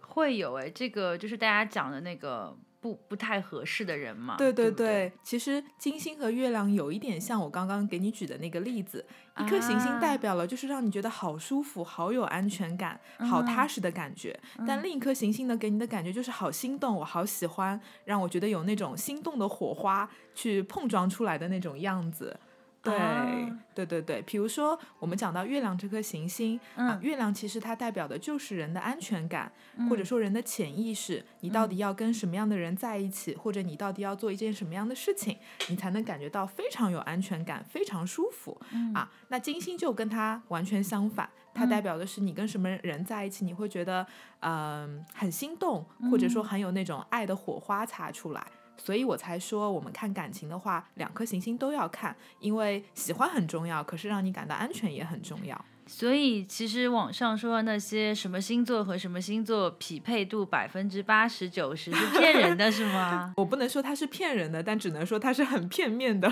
[0.00, 4.36] 会有哎，这个就是大家讲的那个不不太合适的人嘛。
[4.36, 9.06] 对对对，其实金星和月亮有一点像我刚刚给你举的那个例子，
[9.38, 22.36] 一颗行星代表了就是让你觉得好舒服、好有安全感、好踏实的感觉，但另一颗行星呢，给你的感觉就是好心动，我好喜欢，让我觉得有那种心动的火花去碰撞出来的那种样子。
[22.82, 29.50] 对、啊对对对，比如说我们讲到月亮这颗行星、啊，月亮其实它代表的就是人的安全感，
[29.88, 38.60] 或者说人的潜意识，你到底要跟什么样的人在一起，或者你到底要做一件什么样的事情，你才能感觉到非常有安全感，非常舒服、
[38.94, 39.10] 啊。
[39.28, 41.30] 那金星就跟它完全相反。
[41.54, 44.06] 它代表的是你跟什么人在一起，你会觉得
[44.40, 48.46] 嗯、很心动，或者说很有那种爱的火花擦出来。
[48.84, 55.64] 所以我才说，我们看感情的话，两颗行星都要看，因为喜欢很重要，可是让你感到安全也很重要。
[55.86, 63.32] 所以其实网上说的那些什么星座和什么星座匹配度百分之八十九十是骗人的，是吗？
[63.38, 66.28] 我不能说它是骗人的，但只能说它是很片面的。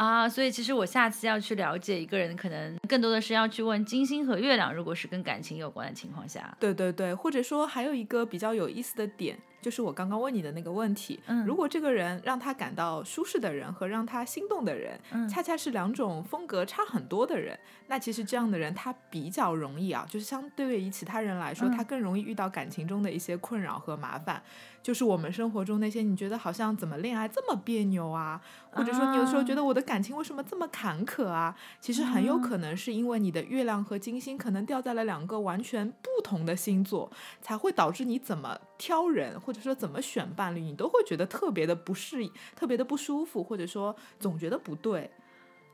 [0.00, 6.56] 啊，所以其实我下次要去了解一个人，可能更多的是要去问金星和月亮，如果是跟感情有关的情况下。
[6.58, 9.38] 对对对，或者说还有一个比较有意思的点。
[9.60, 24.42] 就是我刚刚问你的那个问题，嗯如果这个人让他感到舒适的人和让他心动的人，嗯恰恰是两种风格差很多的人，那其实这样的人他比较容易啊，就是相对于其他人来说，嗯他更容易遇到感情中的一些困扰和麻烦。
[24.82, 28.40] 就是我们生活中那些你觉得好像怎么恋爱这么别扭啊，
[28.70, 31.54] 或者说你有时候觉得我的感情为什么这么坎坷啊？
[31.80, 37.10] 其实很有可能是因为你的月亮和金星可能掉在了两个完全不同的星座，
[37.42, 45.10] 才会导致你怎么挑人，或者说怎么选伴侣，你都会觉得特别的不适应，特别的不舒服，或者说总觉得不对。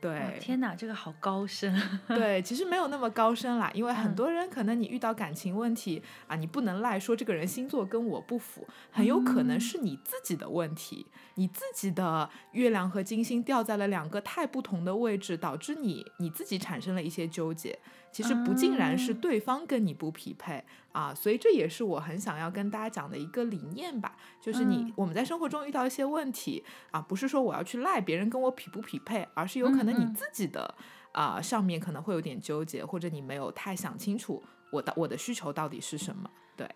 [0.03, 1.75] 哇对，天哪，这个好高深。
[2.07, 17.77] 对，其实没有那么高深啦，因为很嗯多人可能你遇到感情问题啊，你不能赖说这个人星座跟我不符，很有可能嗯是你自己的问题，你自己的月亮和金星掉在了两个太不同的位置，导致你你自己产生了一些纠结。
[18.11, 30.75] 其实不尽然是啊对方跟你不匹配啊，所以这也是我很想要跟大家讲的一个理念吧，就是你嗯我们在生活中遇到一些问题啊，不是说我要去赖别人跟我匹不匹配，而是有可能你自己的
[31.11, 36.29] 啊、上面可能会有点纠结，或者你没有太想清楚我的我的需求到底是什么。
[36.55, 36.69] 对，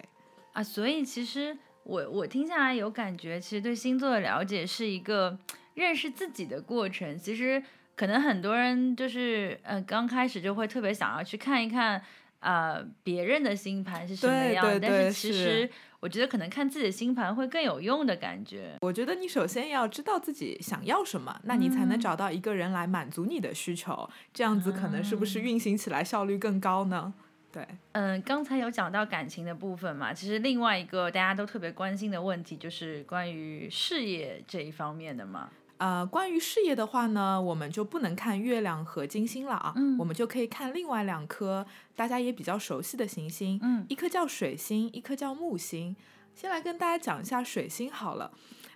[0.53, 5.37] 啊，所以其实我我听下来有感觉，其实对星座的了解是一个
[5.75, 7.15] 认识自己的过程。
[7.19, 7.61] 其实
[8.01, 12.01] 可能很多人就是呃刚开始就会特别想要去看一看
[12.39, 18.75] 呃别人的星盘是什么样的，对对但是其实我觉得可能看自己的星盘会更有用的感觉。
[18.81, 27.13] 我觉得你首先要知道自己想要什么，那你才能嗯找到一个人来满足你的需求，这样子可能是不是啊运行起来效率更高呢？
[27.51, 27.63] 对。
[27.91, 35.51] 嗯，刚才有讲到感情的部分嘛，其实另外一个大家都特别关心的问题就是关于事业这一方面的嘛。
[35.81, 41.65] 呃，关于事业的话呢，我们就不能看月亮和金星了啊，嗯我们就可以看另外两颗
[41.95, 45.95] 大家也比较熟悉的行星，嗯一颗叫水星，一颗叫木星。
[46.35, 48.29] 先来跟大家讲一下水星好了。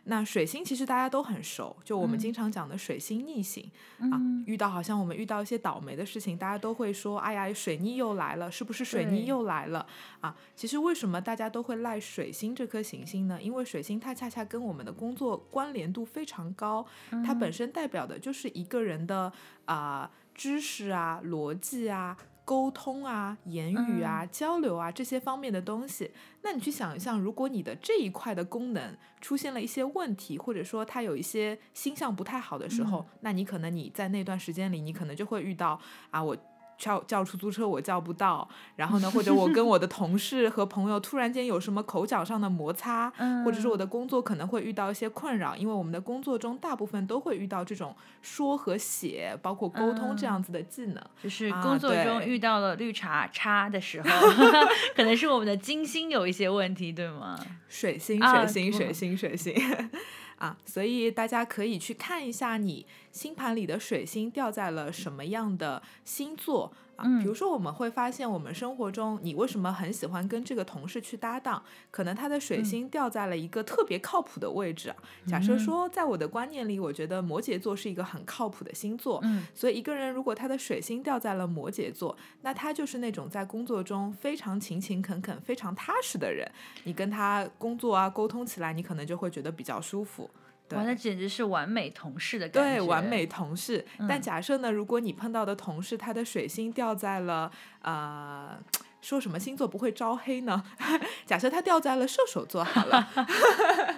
[0.08, 9.86] 那水星其实大家都很熟，就我们嗯经常讲的水星逆行、啊嗯，遇到好像我们遇到一些倒霉的事情，大家都会说，哎呀，水逆又来了，是不是水逆又来了
[10.22, 10.36] 啊？
[10.56, 13.42] 其实为什么大家都会赖水星这颗行星呢？
[13.42, 16.86] 因为水星它恰恰跟我们的工作关联度非常高，
[17.26, 19.34] 它本身代表的就是一个人的
[19.66, 22.16] 啊、知识啊、逻辑啊。
[22.46, 26.12] 沟通啊、言语啊、交流啊这些方面的东西，
[26.44, 35.80] 那你去想一想，如果你的这一块的功能出现了一些问题，或者说它有一些星象不太好的时候，那你可能你在那段时间里，你可能就会遇到
[36.12, 36.38] 啊，我
[36.78, 43.10] 叫叫出租车我叫不到，然后呢，或者我跟我的同事和朋友突然间有什么口角上的摩擦，
[43.44, 51.04] 或者是我的工作可能会遇到一些困扰，因为我们的工作中大部分都会遇到这种说和写，包括沟通这样子的技能。
[51.24, 54.10] 就是啊工作中遇到了绿茶叉的时候，
[54.96, 57.40] 可能是我们的金星有一些问题，对吗？
[57.70, 59.54] 水星，啊水星，我水星，水星
[60.38, 62.86] 啊，所以大家可以去看一下你
[63.16, 67.06] 星盘里的水星掉在了什么样的星座啊。
[67.08, 71.64] 嗯比如说，我们会发现我们生活中，你为什么很喜欢跟这个同事去搭档？
[71.90, 74.96] 可能他的水嗯星掉在了一个特别靠谱的位置啊。
[75.26, 79.22] 假设嗯说，在我的观念里，我觉得摩羯座是一个很靠谱的星座。
[79.24, 86.46] 嗯所以一个人如果他的水星掉在了摩羯座，那他就是那种在工作中非常勤勤恳恳、非常踏实的人。
[86.84, 90.30] 你跟他工作啊沟通起来，你可能就会觉得比较舒服。
[90.68, 92.70] 对哇，那简直是完美同事的感觉。
[92.80, 93.86] 对，完美同事。
[94.08, 97.52] 但嗯假设呢，如果你碰到的同事他的水星掉在了
[97.82, 98.58] 呃。
[99.02, 100.64] 说什么星座不会招黑呢？
[101.28, 103.08] 假设他掉在了射手座好了，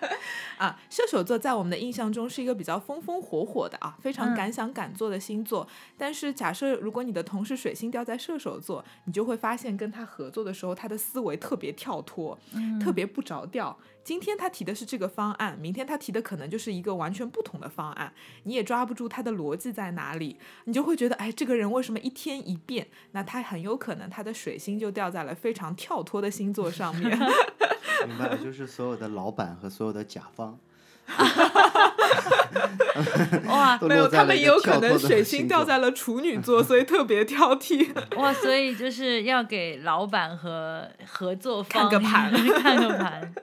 [0.58, 5.67] 啊，射手座在我们的印象中是一个比较风风火火的啊，非常嗯敢想敢做的星座。
[5.98, 13.78] 但是假设如果你的同事水星掉在射手座，你就会发现跟他合作的时候，他的思维特别跳脱，嗯特别不着调。
[14.04, 22.88] 今天他提的是这个方案，明天他提的可能就是一个完全不同的方案，你也抓不住他的逻辑在哪里，你就会觉得，哎，这个人为什么一天一变？
[23.12, 27.20] 那他很有可能他的水星就掉在了非常跳脱的星座上面。
[28.06, 30.60] 明白了，就是所有的老板和所有的甲方
[33.48, 37.88] 哇没有，他们也有可能水星掉在了处女座，所以特别挑剔。
[38.19, 43.34] 哇，所以就是要给老板和合作方看个盘 看个盘。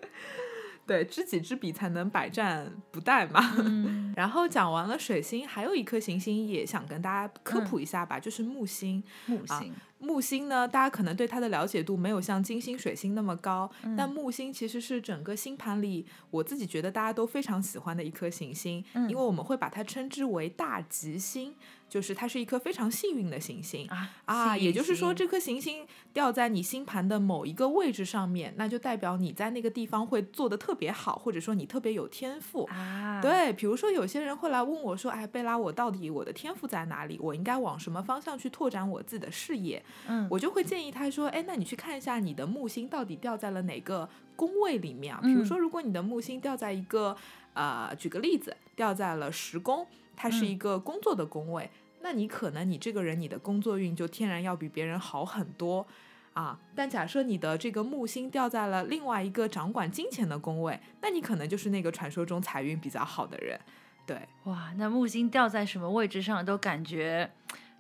[0.87, 3.41] 对，知己知彼才能百战不殆嘛。
[3.59, 9.03] 嗯然后讲完了水星，还有一颗行星也想跟大家科嗯普一下吧，就是木星。
[9.25, 9.75] 木啊星，
[10.05, 21.55] 木星呢，大家可能对它的了解度没有像金星、水星那么高，但木星其实是整个星盘里我自己觉得大家都非常喜欢的一颗行星，嗯因为我们会把它称之为大吉星，
[21.89, 23.87] 就是它是一颗非常幸运的行星。
[23.89, 32.65] 啊啊，也就是说，这颗行星掉在你星盘的某一个位置上面，那就代表你在那个地方会做得特别好，或者说你特别有天赋。
[32.65, 37.19] 啊，对，比如说有些人会来问我说：“哎，贝拉，我到底我的天赋在哪里？
[37.21, 45.21] 我应该往什么方向去拓展我自己的事业？”嗯我就会建议他说：“哎，那你去看一下你的木星到底掉在了哪个宫位里面啊？
[45.23, 47.17] 比如嗯说，如果你的木星掉在一个
[47.55, 49.87] 呃，举个例子，掉在了十宫，
[50.17, 51.71] 它是一嗯个工作的宫位，
[52.01, 55.87] 那你可能你这个人你的工作运就天然要比别人好很多。”
[56.35, 63.57] 啊，但假设你的这个木星掉在了另外一个掌管金钱的宫位，那你可能就是那个传说中财运比较好的人，
[64.05, 64.19] 对。
[64.43, 67.31] 哇，那木星掉在什么位置上，都感觉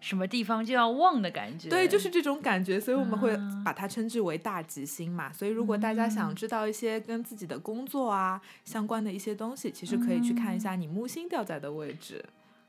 [0.05, 1.71] 什么地方就要旺的感觉。
[1.71, 5.33] 对，就是这种感觉，所以我们会啊把它称之为大吉星嘛。
[5.33, 12.23] 所以如果大家想嗯知道一些跟自己的工作啊相关的一些东西，其实可以去看一下你木星掉在的位置。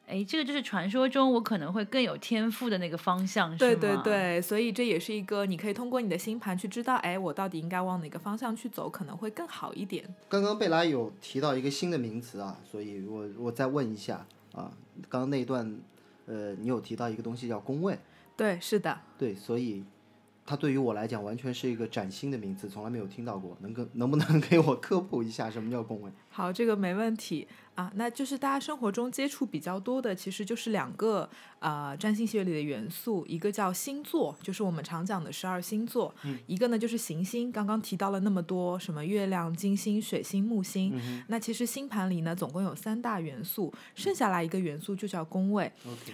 [0.08, 10.06] 哎，这个就是传说中我可能会更有天赋的那个方向，是对对，对，所以这也是一个你可以通过你的星盘去知道，哎，我到底应该往哪个方向去走，可能会更好一点。
[10.30, 14.24] 刚刚贝拉有提到一个新的名词啊，所以我我再问一下
[14.54, 14.72] 啊，
[15.10, 15.76] 刚刚那一段，
[16.26, 17.98] 呃，你有提到一个东西叫宫位，
[18.36, 19.00] 对，是的。
[19.18, 19.84] 对，所以
[20.46, 26.12] 它对于我来讲完全是一个崭新的名词，从来没有听到过，能跟能不能 给我科普一下什么叫宫位？
[26.30, 27.92] 好，这个没问题啊。
[27.96, 36.12] 那就是大家生活中接触比较多的，其实就是两个呃占星学里的元素，一个叫星座，就是我们常讲的十二星座；
[36.48, 37.52] 一个呢就是行星。
[37.52, 41.00] 刚刚提到了那么多，什么月亮、金星、水星、木星。
[41.28, 45.72] 那其实星盘里呢，总共有三大元素，剩下来一个元素就叫宫位。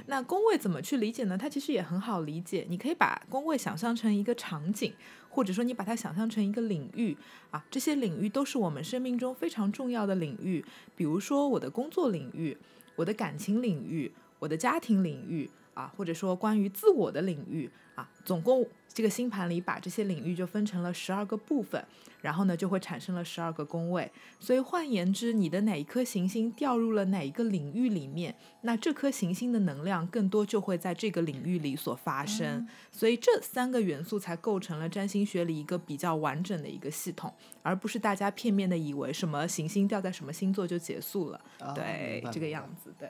[0.07, 1.37] 那宫位怎么去理解呢？
[1.37, 4.93] 它其实也很好理解，你可以把宫位想象成一个场景，
[5.31, 7.17] 或者说你把它想象成一个领域
[7.49, 10.63] 啊，这些领域都是我们生命中非常重要的领域，
[10.95, 12.55] 比如说我的工作领域、
[12.97, 15.49] 我的感情领域、我的家庭领域
[15.81, 21.83] 啊，或者说关于自我的领域啊，总共这个星盘里把这些领域就分成了十二个部分，
[22.21, 24.11] 然后呢就会产生了十二个宫位。
[24.39, 32.67] 所以换言之，你的哪一颗行星掉入了哪一个领域里面，那这颗行星的能量更多就会在这个领域里所发生。
[32.91, 41.41] 所以这三个元素才构成了占星学里一个比较完整的一个系统，而不是大家片面的以为什么行星掉在什么星座就结束了。
[41.59, 43.09] 啊对，这个样子，对。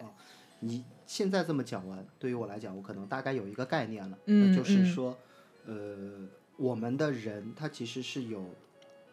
[0.63, 4.86] 你现在这么讲完，对于我来讲，我可能大概有一个概念了，嗯就是嗯。
[4.86, 5.18] 说，
[5.66, 8.45] 呃，我们的人他其实是有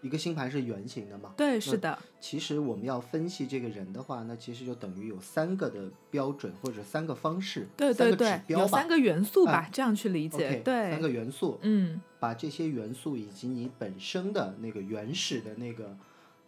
[0.01, 15.97] 一个星盘是圆形的嘛，对，是的，其实我们要分析这个人的话，那其实就等于有三个的标准或者三个方式，对对对有三个元素吧，啊这样去理解对，三个元素，嗯，把这些元素以及你本身的那个原始的那个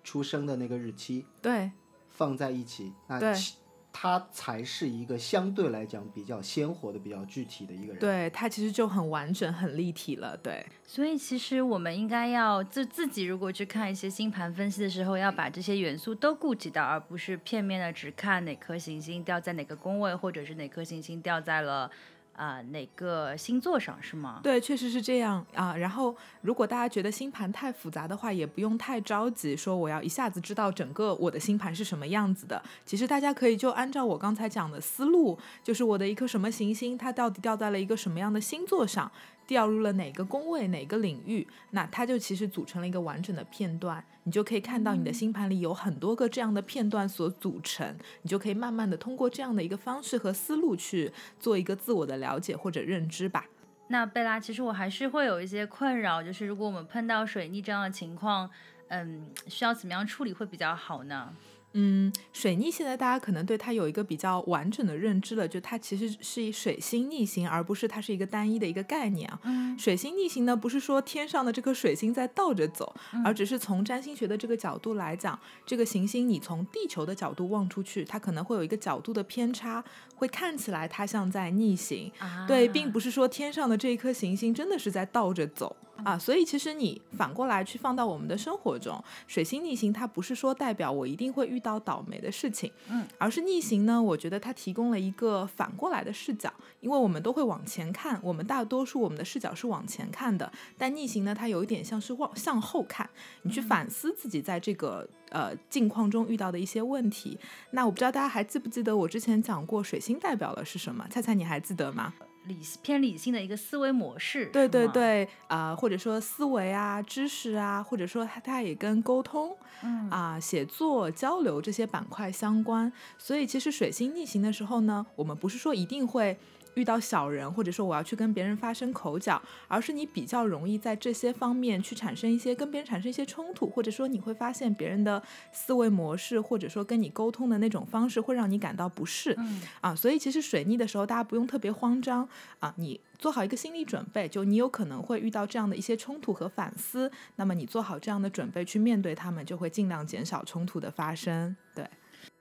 [0.05, 1.73] 出生的那个日期对，
[2.09, 3.57] 放在一起，那其
[3.93, 7.99] 他才是一个相对来讲比较鲜活的、比较具体的一个人。
[7.99, 10.65] 对，他其实就很完整、很立体了，对。
[10.87, 21.91] 所以其实我们应该要自自己如果去看一些星盘分析的时候，要把这些元素都顾及到，而不是片面的只看哪颗行星掉在哪个宫位，或者是哪颗行星掉在了
[22.35, 24.41] 啊、哪个星座上，是吗？
[24.43, 25.77] 对，确实是这样啊。
[25.77, 32.63] 然后，如果大家觉得星盘太复杂的话，也不用太着急，说我要一下子知道整个我的星盘是什么样子的。
[32.87, 39.11] 其实大家可以就按照我刚才讲的思路，就是我的一颗什么行星，它到底掉在了一个什么样的星座上，
[39.51, 44.03] 掉入了哪个宫位、哪个领域，那它就其实组成了一个完整的片段。
[44.23, 53.45] 你就可以看到你的星盘里有很多个这样的片段所组成，你就可以慢慢的通过这样的一个方式和思路去做一个自我的了解或者认知吧。
[53.89, 58.49] 那贝拉，其实我还是会有一些困扰，就是如果我们碰到水逆这样的情况，
[58.87, 61.35] 嗯，需要怎么样处理会比较好呢？
[61.73, 69.39] 嗯，水逆现在大家可能对它有一个比较完整的认知了，就它其实是以水星逆行，而不是它是一个单一的一个概念啊。
[69.45, 72.95] 嗯水星逆行呢，不是说天上的这颗水星在倒着走，
[73.25, 79.83] 而只是从占星学的这个角度来讲，这个行星你从地球的角度望出去，它可能会有一个角度的偏差，
[80.21, 82.13] 会看起来它像在逆行。
[82.19, 82.45] 啊。
[82.47, 103.09] 对，并不是说天上的这一颗行星真的是在倒着走啊，所以其实你反过来去放到我们的生活中，水星逆行它不是说代表我一定会遇到倒霉的事情，嗯，而是逆行呢，我觉得它提供了一个反过来的视角，因为我们都会往前看，我们大多数我们的视角是往前看的，但逆行呢，它有一点像是往向后看，
[103.43, 107.39] 你去反思自己在这个呃境况中遇到的一些问题。
[107.71, 111.07] 那我不知道大家还记不记得我之前讲过水星代表了是什么？
[111.11, 112.13] 菜菜你还记得吗？
[112.45, 114.47] 理偏理性的一个思维模式。
[114.47, 122.91] 对，对对，啊、或者说思维啊、知识啊，或者说它它也跟沟通嗯啊、写作、交流这些板块相关。
[123.19, 126.39] 所以其实水星逆行的时候呢，我们不是说一定会。
[126.75, 139.35] 遇到小人，或者说我要去跟别人发生口角，而是你比较容易在这些方面去产生一些跟别人产生一些冲突，或者说你会发现别人的思维模式，或者说跟你沟通的那种方式会让你感到不适。
[139.39, 142.29] 嗯啊，所以其实水逆的时候，大家不用特别慌张
[142.61, 151.55] 啊，你做好一个心理准备，就你有可能会遇到这样的一些冲突和反思，那么你做好这样的准备去面对他们，就会尽量减少冲突的发生。
[151.75, 151.85] 对，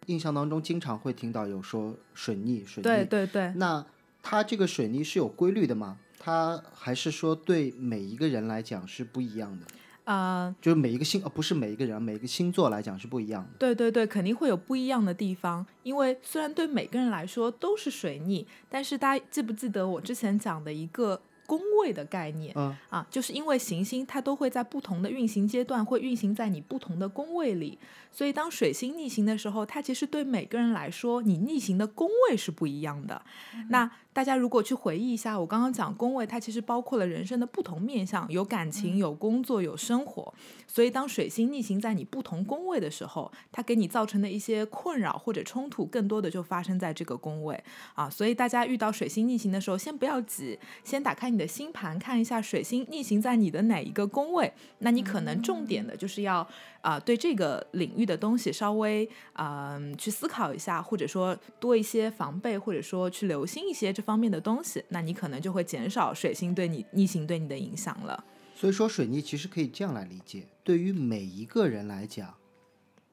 [0.06, 2.84] 印象当中经常会听到有说水逆，水逆。
[2.84, 3.86] 对对对，那
[4.30, 5.98] 它这个水逆是有规律的吗？
[6.20, 9.66] 它还是说对每一个人来讲是不一样的？
[10.04, 13.50] 呃，就是每一个星，呃，不是每一个人，每一个星座来讲是不一样的。
[13.58, 22.54] 对对对，肯定会有不一样的地方，因为虽然对每个人来说都是水逆，但是大家记不记得我之前讲的一个宫位的概念？
[22.56, 27.80] 嗯啊，就是因为行星它都会在不同的运行阶段，会运行在你不同的宫位里，
[28.12, 33.22] 所以当水星逆行的时候，它其实对每个人来说，你逆行的宫位是不一样的。
[33.70, 40.34] 那大家如果去回忆一下，我刚刚讲宫位，它其实包括了人生的不同面向，有感情、有工作、有生活。
[40.68, 48.10] 所以当水星逆行在你不同宫位的时候，它给你造成的一些困扰或者冲突，更多的就发生在这个宫位啊。
[48.10, 54.52] 所以大家遇到水星逆行的时候，先不要急，先打开你的星盘，看一下水星逆行在你的哪一个宫位。
[54.80, 56.46] 那你可能重点的就是要
[56.82, 68.24] 啊、对这个领域的东西稍微嗯、去思考一下，或者说多一些防备，或者说去留心一些这方面的东西，那你可能就会减少水星对你逆行对你的影响了。
[68.56, 72.34] 所以说水逆其实可以这样来理解，对于每一个人来讲，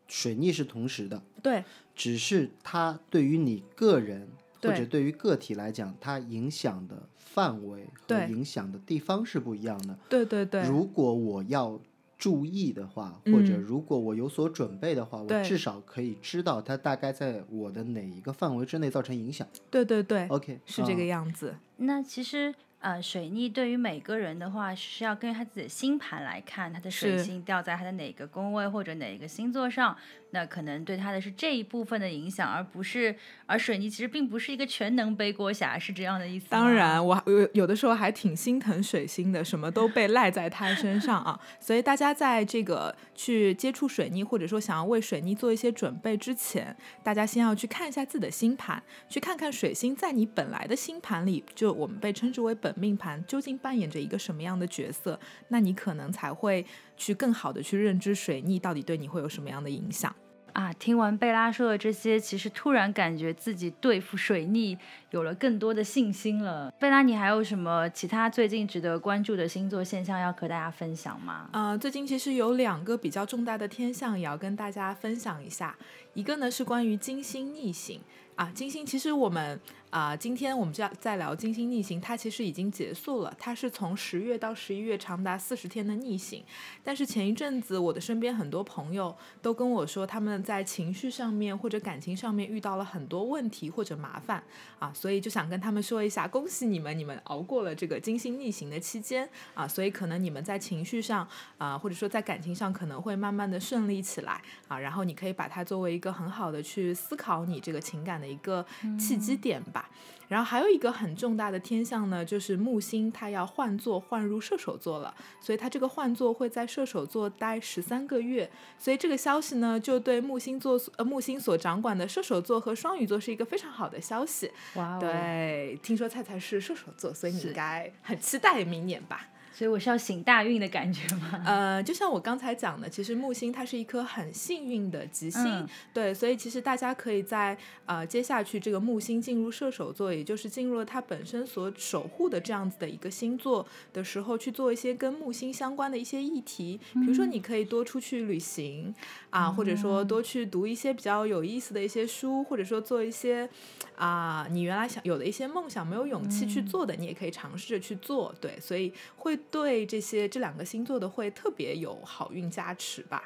[0.08, 1.64] 水逆是同时的，对
[1.94, 4.28] 只是它对于你个人
[4.60, 9.96] 或者对于个体来讲，它影响的范围和影响的地方是不一样的。
[10.08, 11.80] 对对对，如果我要
[12.18, 19.46] 注意的话，或者嗯如果我有所准备的话，我至少可以知道它大概在我的哪一个范围之内造成影响。
[19.70, 21.56] 对对对，OK，是这个啊样子。
[21.76, 29.96] 那其实呃，水逆对于每个人的话，是要根据他自己的星盘来看，他的水星掉在他的哪个宫位或者哪一个星座上，
[30.36, 33.16] 那可能对他的是这一部分的影响，而不是
[33.46, 36.44] 而水逆其实并不是一个全能背锅侠，是这样的意思。
[36.50, 41.40] 当然，我有有的时候还挺心疼水星的，什么都被赖在他身上啊。
[41.58, 55.18] 所以大家在这个去接触水逆，或者说想要为水逆做一些准备之前，大家先要去看一下自己的星盘，去看看水星在你本来的星盘里，就我们被称之为本命盘，究竟扮演着一个什么样的角色，
[55.48, 56.66] 那你可能才会
[56.98, 60.14] 去更好的去认知水逆到底对你会有什么样的影响。
[60.56, 64.78] 啊，听完贝拉说的这些，其实突然感觉自己对付水逆
[65.10, 66.72] 有了更多的信心了。
[66.80, 71.50] 贝拉，你还有什么其他最近值得关注的星座现象要和大家分享吗？
[71.52, 75.76] 呃，最近其实有两个比较重大的天象也要跟大家分享一下。
[76.14, 78.00] 一个呢是关于金星逆行
[78.36, 79.60] 啊，金星其实我们
[79.96, 86.44] 啊、今天我们就要再聊金星逆行，它其实已经结束了，它是从十月到十一月长达四十天的逆行。
[86.84, 94.44] 但是前一阵子我的身边很多朋友都跟我说，他们在情绪上面或者感情上面遇到了很多问题或者麻烦
[94.78, 101.26] 啊，所以就想跟他们说一下，恭喜你们，你们熬过了这个金星逆行的期间啊，所以可能你们在情绪上
[101.56, 108.62] 啊，或者说在感情上可能会慢慢的顺利起来啊，然后你可以把它作为一个很好的去思考你这个情感的一个
[109.00, 109.84] 契机点吧。
[110.28, 124.50] 然后还有一个很重大的天象呢，就是木星它要换座换入射手座了，所以它这个换座会在射手座待十三个月，所以这个消息呢，就对木星座呃木星所掌管的射手座和双鱼座是一个非常好的消息。
[124.74, 129.28] 哇哦，，对，听说菜菜是射手座，所以你应该很期待明年吧？
[129.56, 131.40] 所以我是要行大运的感觉吗？
[131.46, 135.66] 呃，就像我刚才讲的，其实木星它是一颗很幸运的吉星，嗯。
[135.94, 148.94] 对，所以其实大家可以在呃接下去这个木星进入射手座，也就是进入了它本身所守护的这样子的一个星座的时候，去做一些跟木星相关的一些议题，比如说你可以多出去旅行
[149.36, 153.46] 啊，或者说多去读一些比较有意思的一些书，或者说做一些
[153.94, 163.24] 啊你原来想有的一些梦想没有勇气去做的，你也可以尝试着去做，对，所以会对这些这两个星座的会特别有好运加持吧。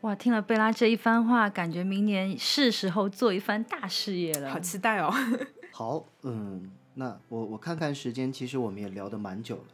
[0.00, 4.48] 哇，听了贝拉这一番话，感觉明年是时候做一番大事业了。
[4.50, 5.12] 好期待哦！
[5.72, 9.64] 好，嗯，那我我看看时间，其实我们也聊得蛮久了，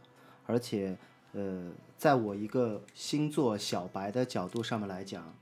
[0.47, 0.97] 而且
[1.33, 5.33] 呃，在我一个星座小白的角度上面来讲，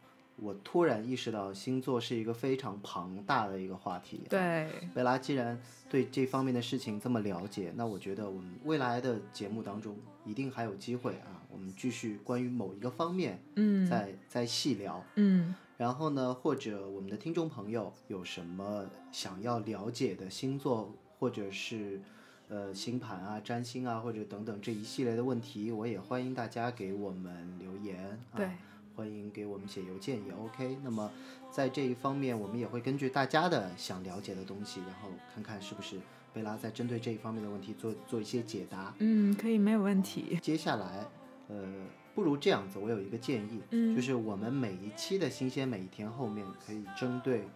[0.43, 15.03] 我突然意识到星座是一个非常庞大的一个话题。，对，贝拉既然对这方面的事情这么了解，那我觉得我们未来的节目当中一定还有机会啊，我们继续关于某一个方面嗯再再细聊。
[15.14, 22.01] 嗯然后呢，或者我们的听众朋友有什么想要了解的星座，或者是
[22.49, 28.05] 呃星盘啊、占星啊，或者等等这一系列的问题，我也欢迎大家给我们留言。
[28.30, 28.51] 啊、对，
[28.95, 30.78] 欢迎给我们写邮件也 OK。
[30.82, 31.11] 那么
[31.51, 35.99] 在这一方面，我们也会根据大家的想了解的东西，然后看看是不是
[36.32, 38.95] 贝拉在针对这一方面的问题做做一些解答。
[38.99, 40.38] 嗯，可以，没有问题。
[40.43, 41.07] 接下来，
[41.49, 47.49] 呃，不如这样子，我有一个建议，嗯就是我们每一期的新鲜每一天后面，可以针对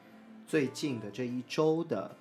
[0.46, 2.16] 最近的这一周的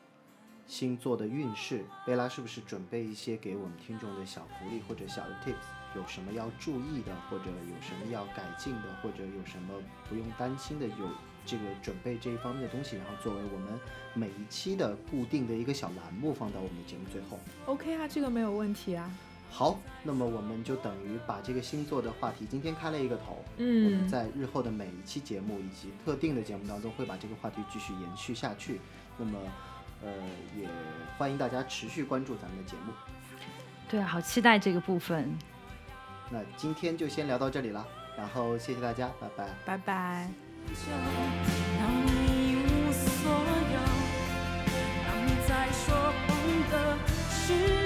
[0.68, 5.75] 星座的运势，贝拉是不是准备一些给我们听众的小福利或者小的 tips？
[5.96, 9.74] 有什么要注意的，或者有什么要改进的，或者有什么
[10.10, 11.10] 不用担心的，有
[11.46, 13.80] 这个准备这一方面的东西，然后作为我们
[14.14, 17.40] 每一期的固定的一个小栏目，放到我们的节目最后。
[17.66, 19.10] OK 啊，这个没有问题啊。
[19.52, 28.82] 好，那么我们就等于把这个星座的话题今天开了一个头，我们嗯，在日后的每一期节目以及特定的节目当中会把这个话题继续延续下去。
[29.18, 29.40] 那么，
[30.04, 30.12] 呃，
[30.60, 30.68] 也
[31.18, 32.92] 欢迎大家持续关注咱们的节目。
[33.88, 35.38] 对啊，好期待这个部分。
[36.30, 37.86] 那今天就先聊到这里了，
[38.18, 39.48] 然后谢谢大家，拜拜。
[39.66, 40.28] 拜拜。
[40.68, 40.74] 就
[41.80, 42.10] 让你
[42.52, 43.78] 一无所有，
[45.06, 45.96] 让你在说
[46.26, 46.28] 谎
[46.72, 46.98] 的
[47.30, 47.85] 时